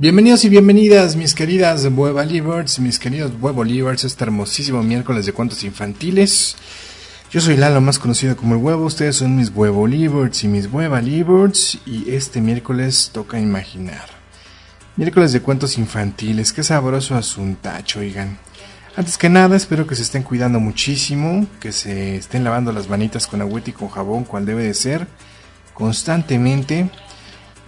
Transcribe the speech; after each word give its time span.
Bienvenidos 0.00 0.46
y 0.46 0.48
bienvenidas, 0.48 1.14
mis 1.14 1.34
queridas 1.34 1.84
Hueva 1.84 2.24
mis 2.24 2.98
queridos 2.98 3.32
Huevo 3.38 3.64
este 3.66 4.24
hermosísimo 4.24 4.82
miércoles 4.82 5.26
de 5.26 5.34
cuentos 5.34 5.62
infantiles. 5.62 6.56
Yo 7.30 7.42
soy 7.42 7.58
Lalo, 7.58 7.82
más 7.82 7.98
conocido 7.98 8.34
como 8.34 8.54
el 8.54 8.62
Huevo, 8.62 8.86
ustedes 8.86 9.16
son 9.16 9.36
mis 9.36 9.50
Huevo 9.54 9.86
y 9.86 10.48
mis 10.48 10.72
Hueva 10.72 11.02
y 11.02 12.04
este 12.08 12.40
miércoles 12.40 13.10
toca 13.12 13.38
imaginar. 13.38 14.08
Miércoles 14.96 15.34
de 15.34 15.42
cuentos 15.42 15.76
infantiles, 15.76 16.54
qué 16.54 16.62
sabroso 16.62 17.14
asuntacho, 17.14 18.00
oigan. 18.00 18.38
Antes 18.96 19.18
que 19.18 19.28
nada, 19.28 19.54
espero 19.54 19.86
que 19.86 19.96
se 19.96 20.02
estén 20.02 20.22
cuidando 20.22 20.60
muchísimo, 20.60 21.46
que 21.60 21.72
se 21.72 22.16
estén 22.16 22.42
lavando 22.42 22.72
las 22.72 22.88
manitas 22.88 23.26
con 23.26 23.42
agüita 23.42 23.68
y 23.68 23.74
con 23.74 23.90
jabón, 23.90 24.24
cual 24.24 24.46
debe 24.46 24.62
de 24.62 24.72
ser, 24.72 25.06
constantemente 25.74 26.88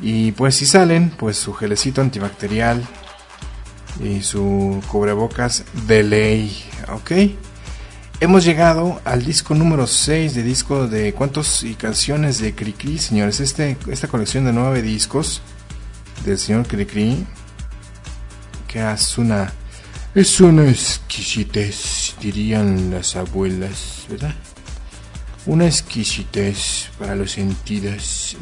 y 0.00 0.32
pues 0.32 0.56
si 0.56 0.66
salen, 0.66 1.10
pues 1.10 1.36
su 1.36 1.52
gelecito 1.54 2.00
antibacterial 2.00 2.82
y 4.02 4.22
su 4.22 4.82
cubrebocas 4.88 5.64
de 5.86 6.02
ley, 6.02 6.64
¿ok? 6.92 7.12
Hemos 8.20 8.44
llegado 8.44 9.00
al 9.04 9.24
disco 9.24 9.52
número 9.54 9.86
6 9.86 10.34
de 10.34 10.42
disco 10.44 10.86
de 10.86 11.12
cuentos 11.12 11.64
y 11.64 11.74
canciones 11.74 12.38
de 12.38 12.54
Cricri, 12.54 12.98
señores. 12.98 13.40
Este, 13.40 13.76
esta 13.88 14.06
colección 14.06 14.44
de 14.44 14.52
nueve 14.52 14.80
discos 14.80 15.42
del 16.24 16.38
señor 16.38 16.68
Cricri, 16.68 17.26
que 18.68 18.92
es 18.92 19.18
una, 19.18 19.52
es 20.14 20.40
una 20.40 20.68
exquisitez, 20.68 22.14
dirían 22.20 22.92
las 22.92 23.16
abuelas, 23.16 24.06
¿verdad? 24.08 24.34
Una 25.44 25.66
exquisitez 25.66 26.88
para 27.00 27.16
los 27.16 27.32
sentidos. 27.32 28.36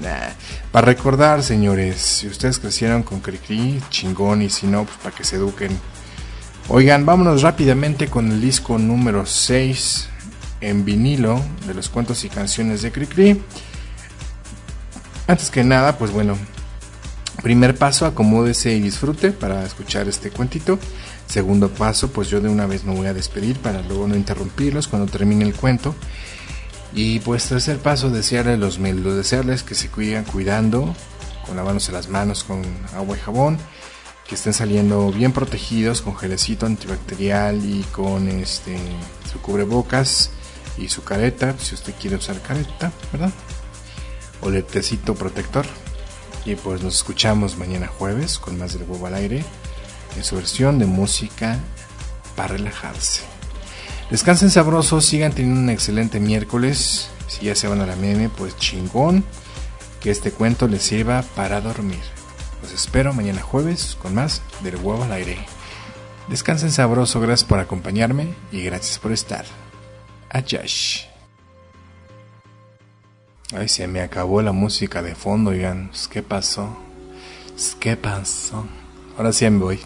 Para 0.71 0.87
recordar, 0.87 1.43
señores, 1.43 1.97
si 1.97 2.27
ustedes 2.27 2.59
crecieron 2.59 3.03
con 3.03 3.21
Cricri, 3.21 3.81
chingón, 3.89 4.43
y 4.43 4.51
si 4.51 4.67
no, 4.67 4.85
pues 4.85 4.99
para 4.99 5.17
que 5.17 5.25
se 5.25 5.37
eduquen. 5.37 5.71
Oigan, 6.69 7.07
vámonos 7.07 7.41
rápidamente 7.41 8.09
con 8.09 8.31
el 8.31 8.41
disco 8.41 8.79
número 8.79 9.25
6 9.25 10.09
en 10.61 10.85
vinilo 10.85 11.43
de 11.67 11.73
los 11.73 11.89
cuentos 11.89 12.23
y 12.25 12.29
canciones 12.29 12.83
de 12.83 12.93
Cricri. 12.93 13.43
Antes 15.27 15.51
que 15.51 15.65
nada, 15.65 15.97
pues 15.97 16.11
bueno, 16.11 16.37
primer 17.43 17.77
paso, 17.77 18.05
acomódese 18.05 18.75
y 18.75 18.81
disfrute 18.81 19.33
para 19.33 19.65
escuchar 19.65 20.07
este 20.07 20.31
cuentito. 20.31 20.79
Segundo 21.27 21.71
paso, 21.71 22.13
pues 22.13 22.29
yo 22.29 22.43
de 22.43 22.51
una 22.51 22.67
vez 22.67 22.85
me 22.85 22.95
voy 22.95 23.07
a 23.07 23.15
despedir 23.15 23.57
para 23.59 23.81
luego 23.81 24.07
no 24.07 24.17
interrumpirlos 24.17 24.87
cuando 24.87 25.11
termine 25.11 25.47
el 25.47 25.55
cuento. 25.55 25.95
Y 26.93 27.21
pues 27.21 27.47
tercer 27.49 27.79
paso, 27.79 28.11
desearles 28.11 28.59
los 28.59 28.79
melos, 28.79 29.17
desearles 29.17 29.63
que 29.63 29.75
se 29.75 29.89
cuiden 29.89 30.25
cuidando, 30.25 30.95
con 31.47 31.57
lavándose 31.57 31.93
las 31.93 32.09
manos 32.09 32.43
con 32.45 32.63
agua 32.95 33.17
y 33.17 33.21
jabón, 33.21 33.59
que 34.29 34.35
estén 34.35 34.53
saliendo 34.53 35.11
bien 35.11 35.33
protegidos 35.33 36.03
con 36.03 36.17
gelecito 36.17 36.67
antibacterial 36.67 37.65
y 37.65 37.83
con 37.93 38.29
este 38.29 38.79
su 39.31 39.41
cubrebocas 39.41 40.31
y 40.79 40.89
su 40.89 41.03
careta, 41.05 41.55
si 41.59 41.75
usted 41.75 41.95
quiere 42.01 42.17
usar 42.17 42.41
careta, 42.41 42.93
¿verdad? 43.13 43.33
O 44.41 44.51
letecito 44.51 45.15
protector. 45.15 45.67
Y 46.45 46.55
pues 46.55 46.83
nos 46.83 46.95
escuchamos 46.95 47.59
mañana 47.59 47.87
jueves 47.87 48.39
con 48.39 48.59
más 48.59 48.73
del 48.73 48.89
huevo 48.89 49.07
al 49.07 49.15
aire 49.15 49.45
en 50.17 50.25
su 50.25 50.37
versión 50.37 50.79
de 50.79 50.87
música 50.87 51.59
para 52.35 52.55
relajarse. 52.57 53.30
Descansen 54.11 54.51
sabrosos, 54.51 55.05
sigan 55.05 55.33
teniendo 55.33 55.61
un 55.61 55.71
excelente 55.71 56.19
miércoles. 56.19 57.11
Si 57.29 57.47
ya 57.47 57.55
se 57.55 57.69
van 57.69 57.81
a 57.81 57.87
la 57.87 57.95
meme, 57.95 58.29
pues 58.29 58.57
chingón. 58.57 59.25
Que 60.01 60.11
este 60.11 60.33
cuento 60.33 60.67
les 60.67 60.83
sirva 60.83 61.23
para 61.37 61.61
dormir. 61.61 62.01
Los 62.61 62.73
espero 62.73 63.13
mañana 63.13 63.41
jueves 63.41 63.97
con 64.03 64.15
más 64.15 64.43
del 64.65 64.77
huevo 64.77 65.05
al 65.05 65.13
aire. 65.13 65.39
Descansen 66.29 66.73
sabroso, 66.73 67.21
gracias 67.21 67.49
por 67.49 67.61
acompañarme 67.61 68.35
y 68.51 68.63
gracias 68.63 68.99
por 68.99 69.13
estar. 69.13 69.45
Ayash. 70.29 71.05
Ay, 73.53 73.69
se 73.69 73.87
me 73.87 74.01
acabó 74.01 74.43
la 74.43 74.53
música 74.53 75.03
de 75.03 75.15
fondo, 75.15 75.51
oigan. 75.51 75.89
Pues, 75.89 76.09
¿Qué 76.09 76.23
pasó? 76.23 76.77
Pues, 77.49 77.77
¿Qué 77.79 77.97
pasó? 77.97 78.67
Ahora 79.17 79.33
sí 79.33 79.49
me 79.51 79.59
voy. 79.59 79.81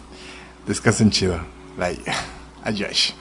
Descansen 0.65 1.11
chido. 1.11 1.39
Like. 1.77 2.11
Ayash. 2.63 3.13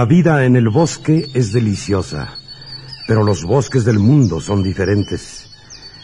La 0.00 0.06
vida 0.06 0.46
en 0.46 0.56
el 0.56 0.70
bosque 0.70 1.26
es 1.34 1.52
deliciosa, 1.52 2.38
pero 3.06 3.22
los 3.22 3.44
bosques 3.44 3.84
del 3.84 3.98
mundo 3.98 4.40
son 4.40 4.62
diferentes. 4.62 5.50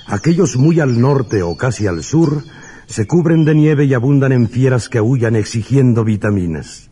Aquellos 0.06 0.58
muy 0.58 0.80
al 0.80 1.00
norte 1.00 1.42
o 1.42 1.56
casi 1.56 1.86
al 1.86 2.02
sur 2.02 2.44
se 2.84 3.06
cubren 3.06 3.46
de 3.46 3.54
nieve 3.54 3.86
y 3.86 3.94
abundan 3.94 4.32
en 4.32 4.50
fieras 4.50 4.90
que 4.90 4.98
aullan 4.98 5.34
exigiendo 5.34 6.04
vitaminas. 6.04 6.90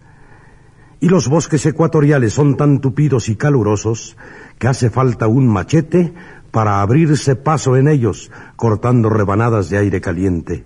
Y 0.99 1.11
los 1.11 1.29
bosques 1.29 1.67
ecuatoriales 1.67 2.33
son 2.33 2.57
tan 2.57 2.81
tupidos 2.81 3.29
y 3.29 3.37
calurosos 3.37 4.17
que 4.59 4.69
hace 4.69 4.89
falta 4.89 5.27
un 5.27 5.47
machete 5.47 6.15
para 6.53 6.81
abrirse 6.81 7.37
paso 7.37 7.77
en 7.77 7.87
ellos, 7.87 8.31
cortando 8.57 9.11
rebanadas 9.11 9.69
de 9.69 9.77
aire 9.77 10.01
caliente. 10.01 10.65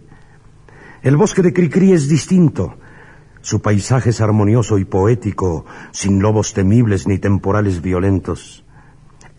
El 1.02 1.16
bosque 1.16 1.42
de 1.42 1.52
Cricri 1.52 1.90
es 1.90 2.08
distinto, 2.08 2.78
su 3.48 3.62
paisaje 3.62 4.10
es 4.10 4.20
armonioso 4.20 4.76
y 4.76 4.84
poético, 4.84 5.64
sin 5.90 6.20
lobos 6.20 6.52
temibles 6.52 7.08
ni 7.08 7.16
temporales 7.18 7.80
violentos. 7.80 8.62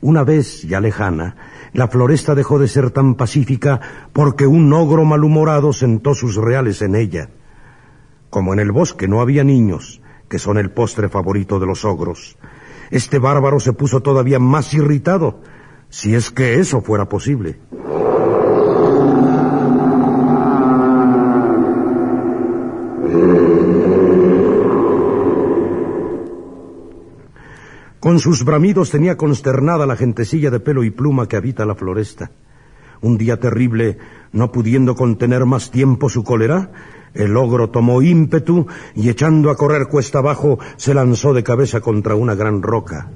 Una 0.02 0.24
vez 0.24 0.64
ya 0.64 0.80
lejana, 0.80 1.36
la 1.74 1.90
floresta 1.90 2.34
dejó 2.34 2.58
de 2.58 2.68
ser 2.68 2.90
tan 2.90 3.14
pacífica 3.14 3.80
porque 4.12 4.48
un 4.48 4.74
ogro 4.74 5.06
malhumorado 5.06 5.74
sentó 5.74 6.16
sus 6.16 6.38
reales 6.38 6.82
en 6.82 6.96
ella. 6.96 7.30
Como 8.32 8.52
en 8.54 8.60
el 8.60 8.72
bosque 8.72 9.08
no 9.08 9.22
había 9.22 9.44
niños, 9.44 10.02
que 10.28 10.40
son 10.40 10.58
el 10.58 10.72
postre 10.72 11.08
favorito 11.08 11.60
de 11.60 11.68
los 11.68 11.86
ogros, 11.86 12.40
este 12.90 13.20
bárbaro 13.20 13.60
se 13.60 13.74
puso 13.74 14.02
todavía 14.02 14.40
más 14.40 14.74
irritado, 14.74 15.42
si 15.90 16.16
es 16.16 16.32
que 16.32 16.56
eso 16.56 16.82
fuera 16.82 17.08
posible. 17.08 17.60
Con 28.00 28.20
sus 28.20 28.46
bramidos 28.46 28.92
tenía 28.92 29.18
consternada 29.18 29.86
la 29.86 29.98
gentecilla 29.98 30.50
de 30.50 30.62
pelo 30.62 30.86
y 30.86 30.90
pluma 30.90 31.28
que 31.28 31.36
habita 31.36 31.66
la 31.66 31.76
floresta. 31.76 32.32
Un 33.02 33.18
día 33.18 33.40
terrible, 33.40 33.98
no 34.32 34.52
pudiendo 34.52 34.96
contener 34.96 35.46
más 35.46 35.70
tiempo 35.70 36.08
su 36.08 36.24
cólera, 36.24 36.72
el 37.14 37.36
ogro 37.36 37.70
tomó 37.70 38.02
ímpetu 38.02 38.68
y 38.96 39.10
echando 39.10 39.50
a 39.50 39.58
correr 39.58 39.88
cuesta 39.88 40.20
abajo 40.20 40.60
se 40.78 40.94
lanzó 40.94 41.34
de 41.34 41.44
cabeza 41.44 41.82
contra 41.82 42.16
una 42.16 42.36
gran 42.36 42.62
roca. 42.62 43.12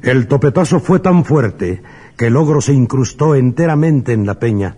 El 0.00 0.26
topetazo 0.26 0.80
fue 0.80 1.00
tan 1.00 1.24
fuerte 1.24 1.82
que 2.16 2.28
el 2.28 2.36
ogro 2.36 2.62
se 2.62 2.72
incrustó 2.72 3.34
enteramente 3.34 4.12
en 4.12 4.24
la 4.24 4.38
peña, 4.38 4.76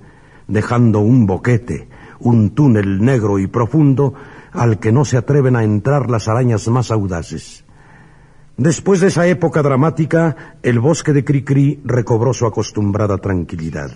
dejando 0.49 1.01
un 1.01 1.27
boquete, 1.27 1.89
un 2.21 2.51
túnel 2.51 3.01
negro 3.05 3.39
y 3.39 3.47
profundo 3.47 4.15
al 4.53 4.79
que 4.79 4.93
no 4.93 5.05
se 5.05 5.17
atreven 5.17 5.57
a 5.57 5.65
entrar 5.65 6.11
las 6.11 6.29
arañas 6.29 6.67
más 6.69 6.91
audaces. 6.91 7.65
Después 8.57 9.01
de 9.01 9.07
esa 9.07 9.27
época 9.27 9.63
dramática, 9.63 10.57
el 10.63 10.81
bosque 10.81 11.13
de 11.13 11.25
Cricri 11.25 11.81
recobró 11.85 12.35
su 12.35 12.45
acostumbrada 12.45 13.19
tranquilidad. 13.19 13.91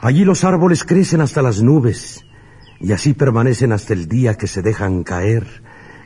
Allí 0.00 0.24
los 0.24 0.44
árboles 0.44 0.84
crecen 0.84 1.20
hasta 1.20 1.42
las 1.42 1.60
nubes 1.60 2.24
y 2.78 2.92
así 2.92 3.12
permanecen 3.12 3.72
hasta 3.72 3.92
el 3.92 4.08
día 4.08 4.36
que 4.36 4.46
se 4.46 4.62
dejan 4.62 5.02
caer, 5.02 5.62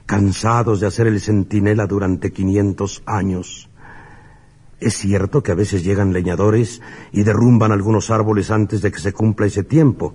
cansados 0.06 0.80
de 0.80 0.86
hacer 0.86 1.06
el 1.06 1.20
centinela 1.20 1.86
durante 1.86 2.32
500 2.32 3.02
años. 3.06 3.68
Es 4.84 4.98
cierto 4.98 5.42
que 5.42 5.50
a 5.50 5.54
veces 5.54 5.82
llegan 5.82 6.12
leñadores 6.12 6.82
y 7.10 7.22
derrumban 7.22 7.72
algunos 7.72 8.10
árboles 8.10 8.50
antes 8.50 8.82
de 8.82 8.92
que 8.92 8.98
se 8.98 9.14
cumpla 9.14 9.46
ese 9.46 9.64
tiempo, 9.64 10.14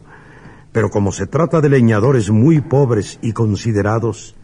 pero 0.71 0.91
como 0.91 1.11
se 1.11 1.25
trata 1.25 1.59
de 1.59 1.69
leñadores 1.69 2.29
muy 2.29 2.61
pobres 2.61 3.17
y 3.23 3.31
considerados, 3.31 4.35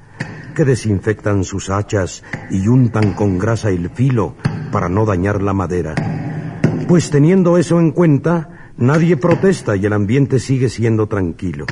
que 0.55 0.65
desinfectan 0.65 1.43
sus 1.43 1.69
hachas 1.69 2.23
y 2.49 2.67
untan 2.67 3.13
con 3.13 3.37
grasa 3.37 3.69
el 3.69 3.91
filo 3.91 4.33
para 4.71 4.89
no 4.89 5.05
dañar 5.05 5.43
la 5.43 5.53
madera. 5.53 5.93
Pues 6.87 7.11
teniendo 7.11 7.59
eso 7.59 7.79
en 7.79 7.91
cuenta, 7.91 8.71
nadie 8.77 9.17
protesta 9.17 9.75
y 9.75 9.85
el 9.85 9.93
ambiente 9.93 10.39
sigue 10.39 10.69
siendo 10.69 11.05
tranquilo. 11.05 11.67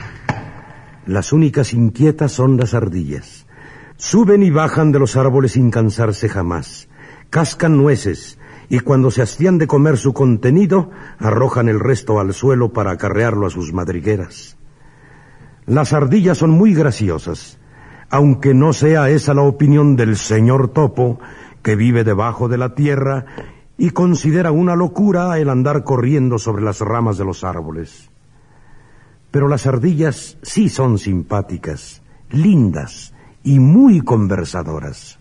Las 1.08 1.34
únicas 1.34 1.74
inquietas 1.74 2.34
son 2.34 2.58
las 2.58 2.76
ardillas. 2.76 3.48
Suben 3.98 4.44
y 4.44 4.52
bajan 4.52 4.92
de 4.92 5.00
los 5.00 5.16
árboles 5.16 5.54
sin 5.54 5.72
cansarse 5.72 6.30
jamás. 6.30 6.88
Cascan 7.32 7.78
nueces 7.78 8.38
y 8.70 8.80
cuando 8.80 9.12
se 9.12 9.22
hastían 9.22 9.58
de 9.58 9.68
comer 9.68 9.98
su 9.98 10.14
contenido, 10.14 10.90
arrojan 11.20 11.70
el 11.70 11.80
resto 11.80 12.20
al 12.20 12.34
suelo 12.34 12.74
para 12.74 12.92
acarrearlo 12.92 13.48
a 13.48 13.50
sus 13.50 13.74
madrigueras. 13.74 14.58
Las 15.66 15.94
ardillas 15.94 16.38
son 16.38 16.52
muy 16.52 16.74
graciosas, 16.74 17.60
aunque 18.10 18.54
no 18.54 18.74
sea 18.74 19.10
esa 19.10 19.34
la 19.34 19.44
opinión 19.44 19.96
del 19.96 20.18
señor 20.18 20.70
Topo, 20.70 21.20
que 21.62 21.76
vive 21.76 22.04
debajo 22.04 22.50
de 22.50 22.58
la 22.58 22.76
tierra 22.76 23.26
y 23.78 23.92
considera 23.92 24.52
una 24.52 24.76
locura 24.76 25.38
el 25.40 25.50
andar 25.50 25.84
corriendo 25.84 26.38
sobre 26.38 26.64
las 26.64 26.82
ramas 26.82 27.18
de 27.18 27.26
los 27.26 27.44
árboles. 27.44 28.12
Pero 29.32 29.48
las 29.48 29.66
ardillas 29.66 30.38
sí 30.44 30.70
son 30.70 31.00
simpáticas, 31.00 32.04
lindas 32.30 33.14
y 33.44 33.60
muy 33.60 34.02
conversadoras. 34.02 35.18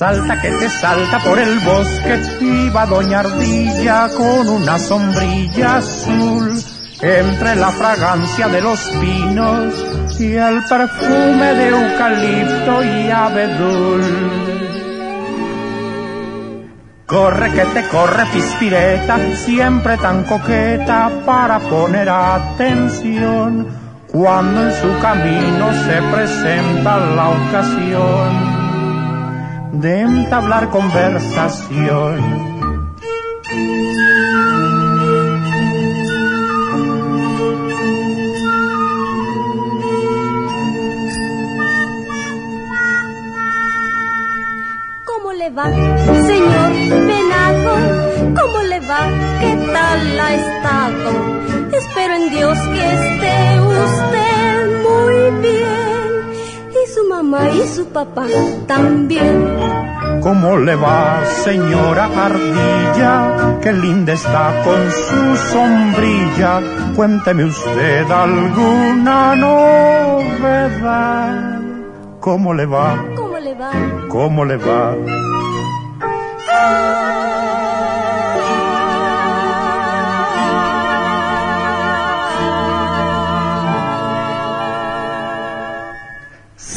Salta 0.00 0.40
que 0.40 0.48
te 0.48 0.68
salta 0.70 1.18
por 1.18 1.38
el 1.38 1.58
bosque, 1.58 2.22
iba 2.40 2.86
Doña 2.86 3.20
Ardilla 3.20 4.08
con 4.16 4.48
una 4.48 4.78
sombrilla 4.78 5.76
azul, 5.76 6.58
entre 7.02 7.56
la 7.56 7.70
fragancia 7.70 8.48
de 8.48 8.60
los 8.60 8.80
pinos 9.00 9.74
y 10.18 10.34
el 10.34 10.62
perfume 10.64 11.54
de 11.54 11.68
eucalipto 11.68 12.84
y 12.84 13.10
abedul. 13.10 14.04
Corre 17.06 17.50
que 17.50 17.64
te 17.64 17.88
corre 17.88 18.24
Pispireta, 18.32 19.18
siempre 19.34 19.96
tan 19.96 20.24
coqueta 20.24 21.10
para 21.26 21.58
poner 21.58 22.08
atención 22.08 23.66
cuando 24.12 24.66
en 24.66 24.72
su 24.72 24.98
camino 25.00 25.72
se 25.72 26.02
presenta 26.12 26.98
la 26.98 27.30
ocasión 27.30 28.60
de 29.80 30.00
entablar 30.02 30.68
conversación. 30.68 32.59
Va, 45.60 45.70
señor 46.30 46.70
venado? 47.06 47.72
¿Cómo 48.38 48.58
le 48.62 48.80
va? 48.80 49.02
¿Qué 49.40 49.52
tal 49.72 50.20
ha 50.20 50.34
estado? 50.34 51.10
Espero 51.72 52.14
en 52.14 52.30
Dios 52.30 52.58
que 52.74 52.92
esté 52.92 53.60
usted 53.60 54.82
muy 54.86 55.16
bien 55.42 55.70
su 56.94 57.02
mamá 57.08 57.48
y 57.50 57.68
su 57.68 57.86
papá 57.86 58.26
también. 58.66 59.36
¿Cómo 60.22 60.56
le 60.58 60.74
va, 60.76 61.24
señora 61.44 62.06
Ardilla? 62.26 63.58
Qué 63.62 63.72
linda 63.72 64.12
está 64.14 64.62
con 64.64 64.90
su 64.90 65.36
sombrilla. 65.52 66.60
Cuénteme 66.96 67.44
usted 67.44 68.10
alguna 68.10 69.36
novedad. 69.36 70.40
¿Cómo 72.18 72.52
le 72.54 72.66
va? 72.66 73.04
¿Cómo 73.14 73.38
le 73.38 73.54
va? 73.54 73.70
¿Cómo 74.08 74.44
le 74.44 74.56
va? 74.56 75.29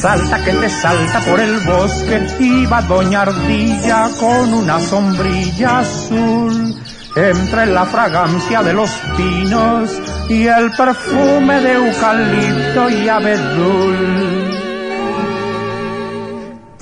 Salta 0.04 0.44
que 0.44 0.52
te 0.52 0.68
salta 0.68 1.20
por 1.20 1.40
el 1.40 1.60
bosque, 1.60 2.26
iba 2.38 2.82
Doña 2.82 3.22
Ardilla 3.22 4.10
con 4.20 4.52
una 4.52 4.78
sombrilla 4.78 5.78
azul. 5.78 6.74
Entre 7.16 7.64
la 7.64 7.86
fragancia 7.86 8.62
de 8.62 8.74
los 8.74 8.90
pinos 9.16 9.90
y 10.28 10.46
el 10.46 10.70
perfume 10.72 11.58
de 11.62 11.72
eucalipto 11.72 12.90
y 12.90 13.08
abedul. 13.08 14.33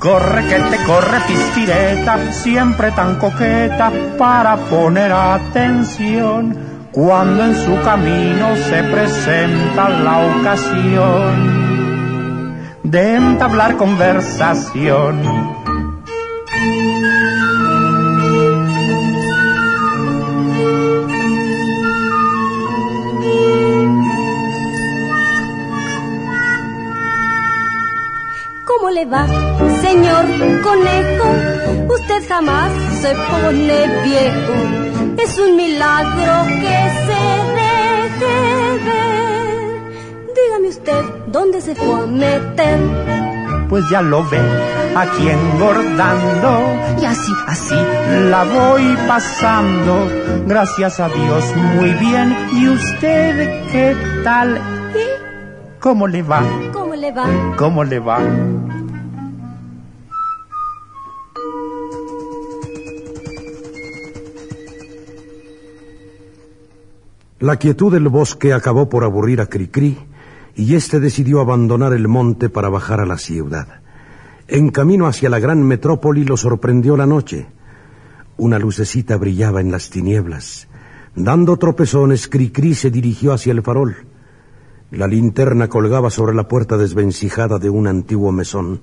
Corre 0.03 0.47
que 0.49 0.59
te 0.59 0.83
corre 0.83 1.21
pispireta, 1.29 2.33
siempre 2.33 2.91
tan 2.91 3.21
coqueta 3.21 3.93
para 4.19 4.57
poner 4.57 5.13
atención 5.13 6.57
cuando 6.91 7.45
en 7.45 7.55
su 7.55 7.81
camino 7.83 8.57
se 8.57 8.83
presenta 8.83 9.89
la 9.89 10.19
ocasión 10.41 11.63
de 12.83 13.15
entablar 13.15 13.77
conversación. 13.77 15.23
¿Cómo 28.65 28.91
le 28.91 29.05
va, 29.07 29.27
señor 29.87 30.25
conejo? 30.63 31.29
Usted 31.97 32.21
jamás 32.29 32.71
se 33.03 33.15
pone 33.31 33.79
viejo. 34.05 34.55
Es 35.19 35.39
un 35.39 35.57
milagro 35.57 36.35
que 36.63 36.79
se 37.07 37.23
deje 37.59 38.35
ver. 38.87 39.71
Dígame 40.37 40.69
usted, 40.69 41.03
¿Dónde 41.27 41.61
se 41.61 41.75
fue 41.75 42.03
a 42.03 42.07
meter? 42.07 42.79
Pues 43.69 43.89
ya 43.91 44.03
lo 44.03 44.23
ve, 44.29 44.39
aquí 44.95 45.29
engordando. 45.29 46.61
Y 47.01 47.05
así, 47.07 47.33
así, 47.47 47.75
la 48.29 48.45
voy 48.45 48.97
pasando. 49.09 50.09
Gracias 50.47 51.01
a 51.01 51.09
Dios, 51.09 51.57
muy 51.77 51.91
bien. 51.95 52.37
¿Y 52.53 52.69
usted 52.69 53.67
qué 53.73 53.97
tal? 54.25 54.61
¿Y 54.95 55.81
cómo 55.81 56.07
le 56.07 56.23
va? 56.23 56.43
¿Cómo 56.73 56.95
le 56.95 57.13
va? 57.13 57.27
¿Cómo 57.57 57.83
le 57.83 57.99
va? 57.99 58.19
La 67.43 67.57
quietud 67.57 67.93
del 67.93 68.09
bosque 68.09 68.53
acabó 68.53 68.89
por 68.89 69.03
aburrir 69.03 69.41
a 69.41 69.47
Cricri 69.47 69.99
y 70.55 70.77
éste 70.77 71.01
decidió 71.01 71.41
abandonar 71.41 71.93
el 71.93 72.07
monte 72.07 72.49
para 72.49 72.69
bajar 72.69 73.01
a 73.01 73.05
la 73.05 73.19
ciudad. 73.19 73.81
En 74.47 74.71
camino 74.71 75.09
hacia 75.09 75.29
la 75.29 75.41
gran 75.41 75.61
metrópoli 75.61 76.25
lo 76.25 76.37
sorprendió 76.37 76.97
la 76.97 77.05
noche. 77.05 77.49
Una 78.37 78.61
lucecita 78.61 79.17
brillaba 79.17 79.61
en 79.61 79.73
las 79.73 79.91
tinieblas. 79.91 80.69
Dando 81.17 81.57
tropezones, 81.57 82.29
Cricri 82.29 82.77
se 82.77 82.93
dirigió 82.93 83.33
hacia 83.33 83.51
el 83.51 83.63
farol. 83.63 83.97
La 84.93 85.09
linterna 85.09 85.67
colgaba 85.67 86.11
sobre 86.11 86.37
la 86.37 86.47
puerta 86.47 86.77
desvencijada 86.77 87.59
de 87.59 87.71
un 87.71 87.89
antiguo 87.89 88.31
mesón. 88.31 88.83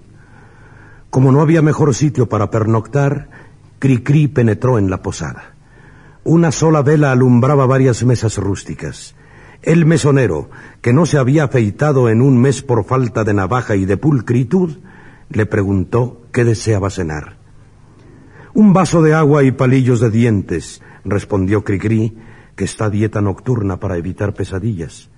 Como 1.09 1.31
no 1.31 1.39
había 1.39 1.61
mejor 1.61 1.95
sitio 1.95 2.27
para 2.27 2.51
pernoctar, 2.51 3.29
Cricri 3.79 4.27
penetró 4.27 4.77
en 4.77 4.89
la 4.89 5.01
posada. 5.01 5.53
Una 6.23 6.51
sola 6.51 6.81
vela 6.81 7.11
alumbraba 7.11 7.65
varias 7.65 8.03
mesas 8.03 8.37
rústicas. 8.37 9.15
El 9.61 9.85
mesonero, 9.85 10.49
que 10.81 10.91
no 10.91 11.05
se 11.05 11.17
había 11.17 11.45
afeitado 11.45 12.09
en 12.09 12.21
un 12.21 12.37
mes 12.39 12.61
por 12.61 12.83
falta 12.83 13.23
de 13.23 13.33
navaja 13.33 13.75
y 13.77 13.85
de 13.85 13.95
pulcritud, 13.95 14.79
le 15.29 15.45
preguntó 15.45 16.21
qué 16.33 16.43
deseaba 16.43 16.89
cenar. 16.89 17.37
Un 18.53 18.73
vaso 18.73 19.01
de 19.01 19.13
agua 19.13 19.43
y 19.43 19.51
palillos 19.51 20.01
de 20.01 20.09
dientes, 20.09 20.81
respondió 21.05 21.63
Cricri, 21.63 22.17
que 22.55 22.65
está 22.65 22.89
dieta 22.89 23.21
nocturna 23.21 23.79
para 23.79 23.95
evitar 23.95 24.33
pesadillas. 24.33 25.09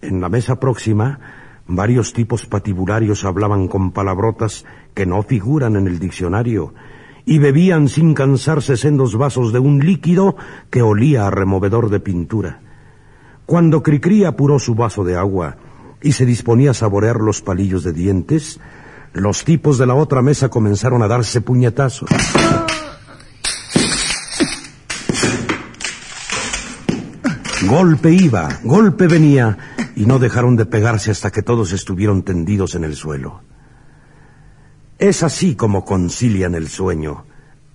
En 0.00 0.22
la 0.22 0.30
mesa 0.30 0.58
próxima, 0.58 1.20
varios 1.66 2.14
tipos 2.14 2.46
patibularios 2.46 3.24
hablaban 3.24 3.68
con 3.68 3.92
palabrotas 3.92 4.64
que 4.94 5.04
no 5.04 5.22
figuran 5.22 5.76
en 5.76 5.86
el 5.86 5.98
diccionario 5.98 6.72
y 7.26 7.38
bebían 7.38 7.88
sin 7.88 8.14
cansarse 8.14 8.76
sendos 8.76 9.16
vasos 9.16 9.52
de 9.52 9.58
un 9.58 9.84
líquido 9.84 10.36
que 10.70 10.82
olía 10.82 11.26
a 11.26 11.30
removedor 11.30 11.90
de 11.90 12.00
pintura. 12.00 12.60
Cuando 13.46 13.82
Cricri 13.82 14.24
apuró 14.24 14.58
su 14.58 14.74
vaso 14.74 15.04
de 15.04 15.16
agua 15.16 15.56
y 16.02 16.12
se 16.12 16.26
disponía 16.26 16.72
a 16.72 16.74
saborear 16.74 17.16
los 17.16 17.40
palillos 17.40 17.82
de 17.84 17.92
dientes, 17.92 18.60
los 19.12 19.44
tipos 19.44 19.78
de 19.78 19.86
la 19.86 19.94
otra 19.94 20.22
mesa 20.22 20.48
comenzaron 20.48 21.02
a 21.02 21.08
darse 21.08 21.40
puñetazos. 21.40 22.10
Golpe 27.66 28.12
iba, 28.12 28.60
golpe 28.62 29.06
venía, 29.06 29.56
y 29.96 30.04
no 30.04 30.18
dejaron 30.18 30.56
de 30.56 30.66
pegarse 30.66 31.10
hasta 31.10 31.30
que 31.30 31.42
todos 31.42 31.72
estuvieron 31.72 32.22
tendidos 32.22 32.74
en 32.74 32.84
el 32.84 32.94
suelo. 32.94 33.42
Es 34.98 35.22
así 35.24 35.56
como 35.56 35.84
concilian 35.84 36.54
el 36.54 36.68
sueño, 36.68 37.24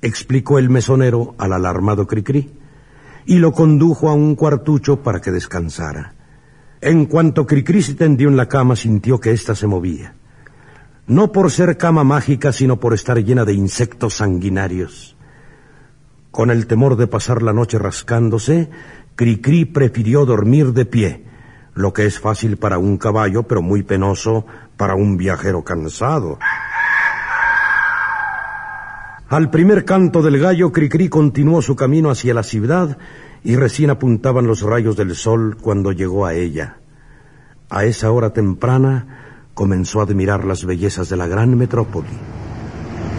explicó 0.02 0.58
el 0.58 0.70
mesonero 0.70 1.36
al 1.38 1.52
alarmado 1.52 2.08
Cricri, 2.08 2.54
y 3.26 3.40
lo 3.40 3.52
condujo 3.52 4.10
a 4.10 4.14
un 4.14 4.36
cuartucho 4.36 5.04
para 5.04 5.20
que 5.20 5.32
descansara. 5.32 6.14
En 6.82 7.06
cuanto 7.06 7.46
Cricri 7.46 7.82
se 7.82 7.96
tendió 7.96 8.30
en 8.30 8.38
la 8.38 8.48
cama, 8.48 8.78
sintió 8.78 9.20
que 9.20 9.32
ésta 9.32 9.54
se 9.54 9.68
movía. 9.68 10.16
No 11.08 11.34
por 11.34 11.52
ser 11.52 11.76
cama 11.76 12.06
mágica, 12.06 12.54
sino 12.54 12.80
por 12.80 12.94
estar 12.94 13.18
llena 13.22 13.44
de 13.44 13.54
insectos 13.54 14.16
sanguinarios. 14.16 15.18
Con 16.32 16.52
el 16.52 16.68
temor 16.68 16.96
de 16.96 17.08
pasar 17.08 17.42
la 17.42 17.52
noche 17.52 17.78
rascándose, 17.78 18.70
Cricri 19.16 19.66
prefirió 19.66 20.26
dormir 20.26 20.72
de 20.72 20.86
pie, 20.86 21.26
lo 21.74 21.92
que 21.92 22.06
es 22.06 22.20
fácil 22.20 22.56
para 22.56 22.78
un 22.78 22.98
caballo, 22.98 23.44
pero 23.44 23.62
muy 23.62 23.84
penoso 23.84 24.46
para 24.78 24.96
un 24.96 25.18
viajero 25.18 25.64
cansado. 25.66 26.40
Al 29.30 29.52
primer 29.52 29.86
canto 29.86 30.24
del 30.24 30.40
gallo, 30.40 30.72
Cricri 30.72 31.08
continuó 31.08 31.62
su 31.62 31.76
camino 31.76 32.10
hacia 32.10 32.34
la 32.34 32.42
ciudad 32.42 32.98
y 33.44 33.58
recién 33.58 33.92
apuntaban 33.92 34.48
los 34.48 34.64
rayos 34.64 34.98
del 34.98 35.14
sol 35.14 35.56
cuando 35.62 35.92
llegó 35.92 36.26
a 36.26 36.34
ella. 36.34 36.78
A 37.70 37.86
esa 37.86 38.10
hora 38.10 38.34
temprana 38.34 39.44
comenzó 39.54 40.00
a 40.00 40.06
admirar 40.06 40.46
las 40.46 40.66
bellezas 40.66 41.10
de 41.10 41.16
la 41.16 41.28
gran 41.28 41.56
metrópoli. 41.56 42.10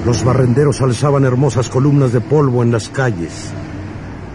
Los 0.04 0.24
barrenderos 0.24 0.80
alzaban 0.80 1.24
hermosas 1.24 1.68
columnas 1.68 2.12
de 2.12 2.20
polvo 2.20 2.64
en 2.64 2.72
las 2.72 2.88
calles. 2.88 3.52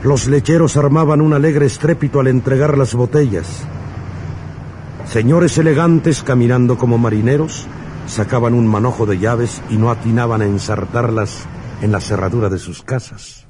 Los 0.02 0.28
lecheros 0.28 0.78
armaban 0.78 1.20
un 1.20 1.34
alegre 1.34 1.66
estrépito 1.66 2.22
al 2.22 2.28
entregar 2.28 2.78
las 2.78 2.96
botellas. 2.96 3.68
Señores 5.08 5.58
elegantes 5.58 6.24
caminando 6.24 6.78
como 6.78 6.98
marineros 6.98 7.68
sacaban 8.08 8.54
un 8.54 8.66
manojo 8.66 9.06
de 9.06 9.20
llaves 9.20 9.62
y 9.70 9.76
no 9.76 9.92
atinaban 9.92 10.42
a 10.42 10.46
ensartarlas 10.46 11.50
en 11.82 11.92
la 11.92 12.02
cerradura 12.02 12.50
de 12.50 12.60
sus 12.60 12.82
casas. 12.84 13.48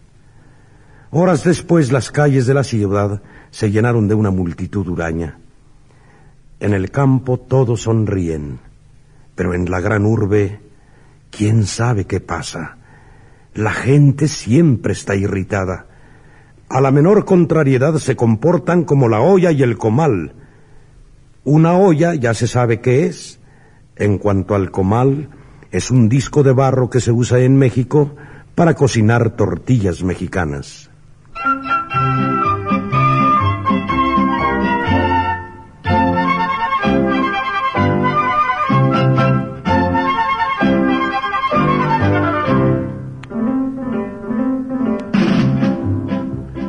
Horas 1.11 1.43
después 1.43 1.91
las 1.91 2.11
calles 2.11 2.45
de 2.45 2.53
la 2.53 2.63
ciudad 2.63 3.21
se 3.51 3.71
llenaron 3.71 4.07
de 4.07 4.15
una 4.15 4.31
multitud 4.31 4.87
huraña. 4.87 5.39
En 6.59 6.73
el 6.73 6.91
campo 6.91 7.37
todos 7.39 7.83
sonríen, 7.83 8.59
pero 9.35 9.53
en 9.53 9.69
la 9.69 9.79
gran 9.79 10.05
urbe, 10.05 10.59
¿quién 11.29 11.65
sabe 11.65 12.05
qué 12.05 12.19
pasa? 12.19 12.77
La 13.53 13.71
gente 13.71 14.27
siempre 14.27 14.93
está 14.93 15.15
irritada. 15.15 15.85
A 16.67 16.81
la 16.81 16.91
menor 16.91 17.25
contrariedad 17.25 17.95
se 17.95 18.15
comportan 18.15 18.83
como 18.83 19.07
la 19.07 19.21
olla 19.21 19.51
y 19.51 19.63
el 19.63 19.77
comal. 19.77 20.33
Una 21.43 21.77
olla 21.77 22.15
ya 22.15 22.33
se 22.33 22.47
sabe 22.47 22.81
qué 22.81 23.05
es. 23.05 23.39
En 23.95 24.17
cuanto 24.17 24.55
al 24.55 24.71
comal, 24.71 25.29
es 25.75 25.91
un 25.91 26.07
disco 26.07 26.41
de 26.41 26.53
barro 26.53 26.89
que 26.89 27.01
se 27.01 27.11
usa 27.11 27.39
en 27.39 27.57
México 27.57 28.15
para 28.55 28.75
cocinar 28.75 29.31
tortillas 29.31 30.03
mexicanas. 30.03 30.89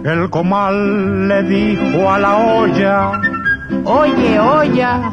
El 0.04 0.30
comal 0.30 1.28
le 1.28 1.42
dijo 1.44 2.10
a 2.10 2.18
la 2.18 2.36
olla, 2.36 3.12
Oye, 3.84 4.40
olla, 4.40 5.12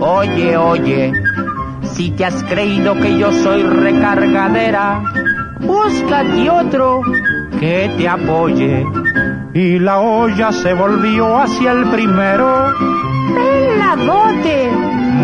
oye, 0.00 0.56
oye, 0.56 1.25
si 1.96 2.10
te 2.10 2.26
has 2.26 2.42
creído 2.44 2.94
que 2.94 3.18
yo 3.18 3.32
soy 3.32 3.62
recargadera, 3.62 5.02
búscate 5.60 6.50
otro 6.50 7.00
que 7.58 7.90
te 7.96 8.06
apoye. 8.06 8.84
y 9.54 9.78
la 9.78 9.98
olla 10.00 10.52
se 10.52 10.74
volvió 10.74 11.38
hacia 11.38 11.72
el 11.72 11.86
primero, 11.86 12.74
Peladote, 13.34 14.70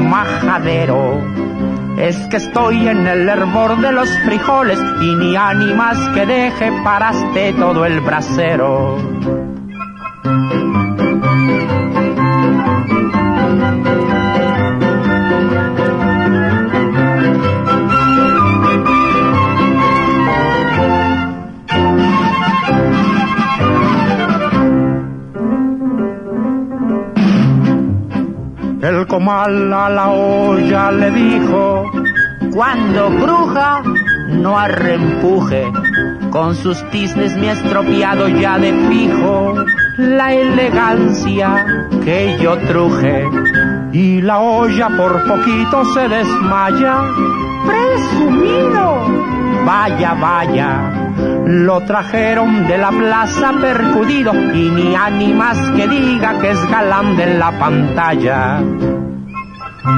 majadero. 0.08 1.20
Es 1.98 2.16
que 2.28 2.38
estoy 2.38 2.88
en 2.88 3.06
el 3.06 3.28
hervor 3.28 3.78
de 3.82 3.92
los 3.92 4.08
frijoles 4.24 4.78
y 5.02 5.14
ni 5.16 5.36
ánimas 5.36 5.98
que 6.14 6.24
deje 6.24 6.72
paraste 6.82 7.52
todo 7.52 7.84
el 7.84 8.00
brasero. 8.00 9.51
Comal 29.22 29.72
a 29.72 29.88
la 29.88 30.10
olla 30.10 30.90
le 30.90 31.10
dijo, 31.12 31.84
Cuando 32.52 33.10
bruja, 33.10 33.82
no 34.28 34.58
arrempuje. 34.58 35.70
Con 36.30 36.56
sus 36.56 36.82
tisnes 36.90 37.36
me 37.36 37.50
ha 37.50 37.52
estropeado 37.52 38.26
ya 38.28 38.58
de 38.58 38.72
fijo 38.88 39.54
la 39.98 40.32
elegancia 40.32 41.64
que 42.04 42.36
yo 42.40 42.56
truje. 42.66 43.24
y 43.92 44.22
la 44.22 44.38
olla 44.38 44.88
por 44.96 45.12
poquito 45.28 45.84
se 45.94 46.08
desmaya, 46.08 47.02
Presumido, 47.66 49.06
vaya, 49.64 50.14
vaya. 50.14 50.92
Lo 51.46 51.80
trajeron 51.82 52.66
de 52.66 52.78
la 52.78 52.90
plaza 52.90 53.52
percudido 53.60 54.32
y 54.34 54.70
ni 54.70 54.96
ánimas 54.96 55.58
que 55.76 55.86
diga 55.86 56.38
que 56.40 56.50
es 56.50 56.70
galán 56.70 57.16
de 57.16 57.38
la 57.38 57.52
pantalla. 57.52 58.60
El 59.84 59.90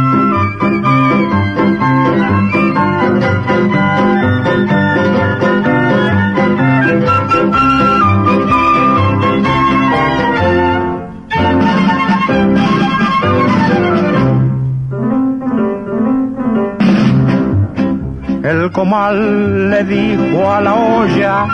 comal 18.72 19.68
le 19.68 19.84
dijo 19.84 20.50
a 20.50 20.60
la 20.62 20.74
olla, 20.74 21.46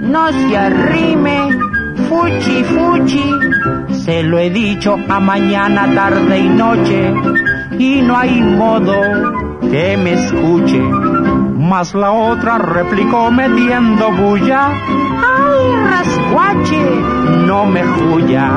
no 0.00 0.30
se 0.32 0.58
arrime, 0.58 1.48
fuchi, 2.10 2.62
fuchi. 2.64 3.24
Se 4.04 4.22
lo 4.22 4.38
he 4.38 4.50
dicho 4.50 4.98
a 5.08 5.18
mañana, 5.18 5.90
tarde 5.94 6.40
y 6.40 6.48
noche, 6.48 7.14
y 7.78 8.02
no 8.02 8.16
hay 8.16 8.40
modo 8.40 8.92
que 9.70 9.96
me 9.96 10.14
escuche. 10.14 10.80
mas 11.70 11.94
la 11.94 12.10
otra 12.10 12.58
replicó 12.58 13.30
metiendo 13.30 14.10
bulla, 14.12 14.70
¡Ay, 14.70 15.76
rascuache! 15.88 16.84
no 17.46 17.66
me 17.66 17.82
juya. 17.84 18.50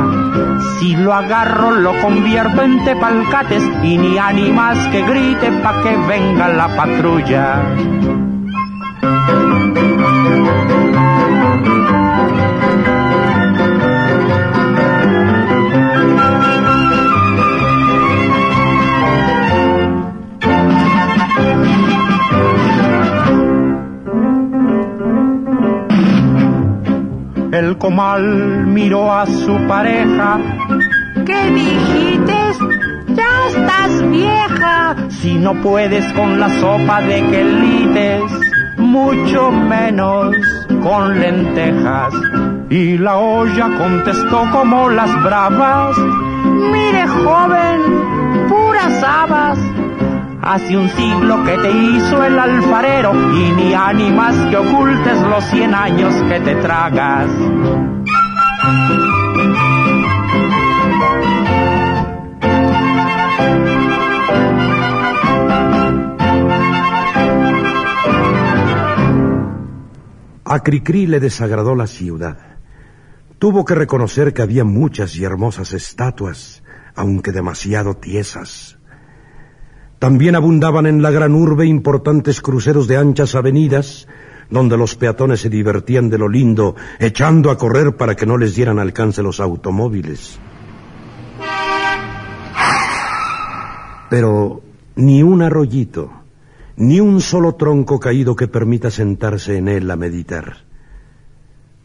Si 0.80 0.96
lo 0.96 1.14
agarro 1.14 1.72
lo 1.72 2.00
convierto 2.02 2.62
en 2.64 2.84
tepalcates 2.84 3.64
y 3.84 3.98
ni 3.98 4.18
ánimas 4.18 4.78
que 4.88 5.02
grite 5.04 5.52
pa' 5.62 5.82
que 5.84 5.96
venga 6.08 6.48
la 6.48 6.68
patrulla. 6.76 7.62
Comal 27.84 28.66
miró 28.66 29.12
a 29.12 29.26
su 29.26 29.58
pareja. 29.68 30.40
¿Qué 31.26 31.52
dijiste? 31.52 32.34
Ya 33.10 33.48
estás 33.50 34.10
vieja. 34.10 34.96
Si 35.10 35.34
no 35.34 35.54
puedes 35.56 36.06
con 36.14 36.40
la 36.40 36.48
sopa 36.62 37.02
de 37.02 37.20
quelites, 37.30 38.24
mucho 38.78 39.52
menos 39.52 40.34
con 40.82 41.20
lentejas. 41.20 42.14
Y 42.70 42.98
la 42.98 43.18
olla 43.18 43.68
contestó 43.78 44.50
como 44.54 44.90
las 44.90 45.12
bravas. 45.22 45.98
Mire, 46.72 47.06
joven, 47.06 48.48
puras 48.48 49.04
habas 49.04 49.60
Hace 50.46 50.76
un 50.76 50.90
siglo 50.90 51.42
que 51.46 51.58
te 51.58 51.72
hizo 51.72 52.22
el 52.22 52.38
alfarero 52.38 53.14
y 53.34 53.52
ni 53.54 53.74
ánimas 53.74 54.36
que 54.50 54.58
ocultes 54.58 55.22
los 55.22 55.42
cien 55.46 55.74
años 55.74 56.14
que 56.28 56.42
te 56.42 56.56
tragas. 56.56 57.30
A 70.44 70.60
Cricri 70.60 71.08
le 71.08 71.22
desagradó 71.22 71.74
la 71.74 71.88
ciudad. 71.88 72.38
Tuvo 73.40 73.64
que 73.64 73.76
reconocer 73.76 74.34
que 74.34 74.42
había 74.42 74.66
muchas 74.66 75.16
y 75.16 75.24
hermosas 75.24 75.72
estatuas, 75.72 76.64
aunque 76.96 77.32
demasiado 77.32 77.96
tiesas. 77.96 78.78
También 80.04 80.36
abundaban 80.36 80.86
en 80.86 81.02
la 81.02 81.12
gran 81.12 81.34
urbe 81.34 81.66
importantes 81.66 82.42
cruceros 82.42 82.90
de 82.90 82.98
anchas 82.98 83.36
avenidas, 83.36 84.06
donde 84.50 84.76
los 84.76 84.96
peatones 84.96 85.40
se 85.40 85.50
divertían 85.50 86.10
de 86.10 86.18
lo 86.18 86.28
lindo, 86.28 86.76
echando 87.00 87.50
a 87.50 87.58
correr 87.58 87.96
para 87.96 88.14
que 88.14 88.26
no 88.26 88.38
les 88.38 88.54
dieran 88.54 88.80
alcance 88.80 89.24
los 89.24 89.40
automóviles. 89.40 90.38
Pero 94.10 94.62
ni 94.98 95.24
un 95.24 95.42
arroyito, 95.42 96.12
ni 96.76 97.00
un 97.00 97.22
solo 97.22 97.56
tronco 97.56 97.98
caído 97.98 98.36
que 98.36 98.50
permita 98.50 98.92
sentarse 98.92 99.56
en 99.56 99.70
él 99.70 99.90
a 99.90 99.96
meditar. 99.96 100.66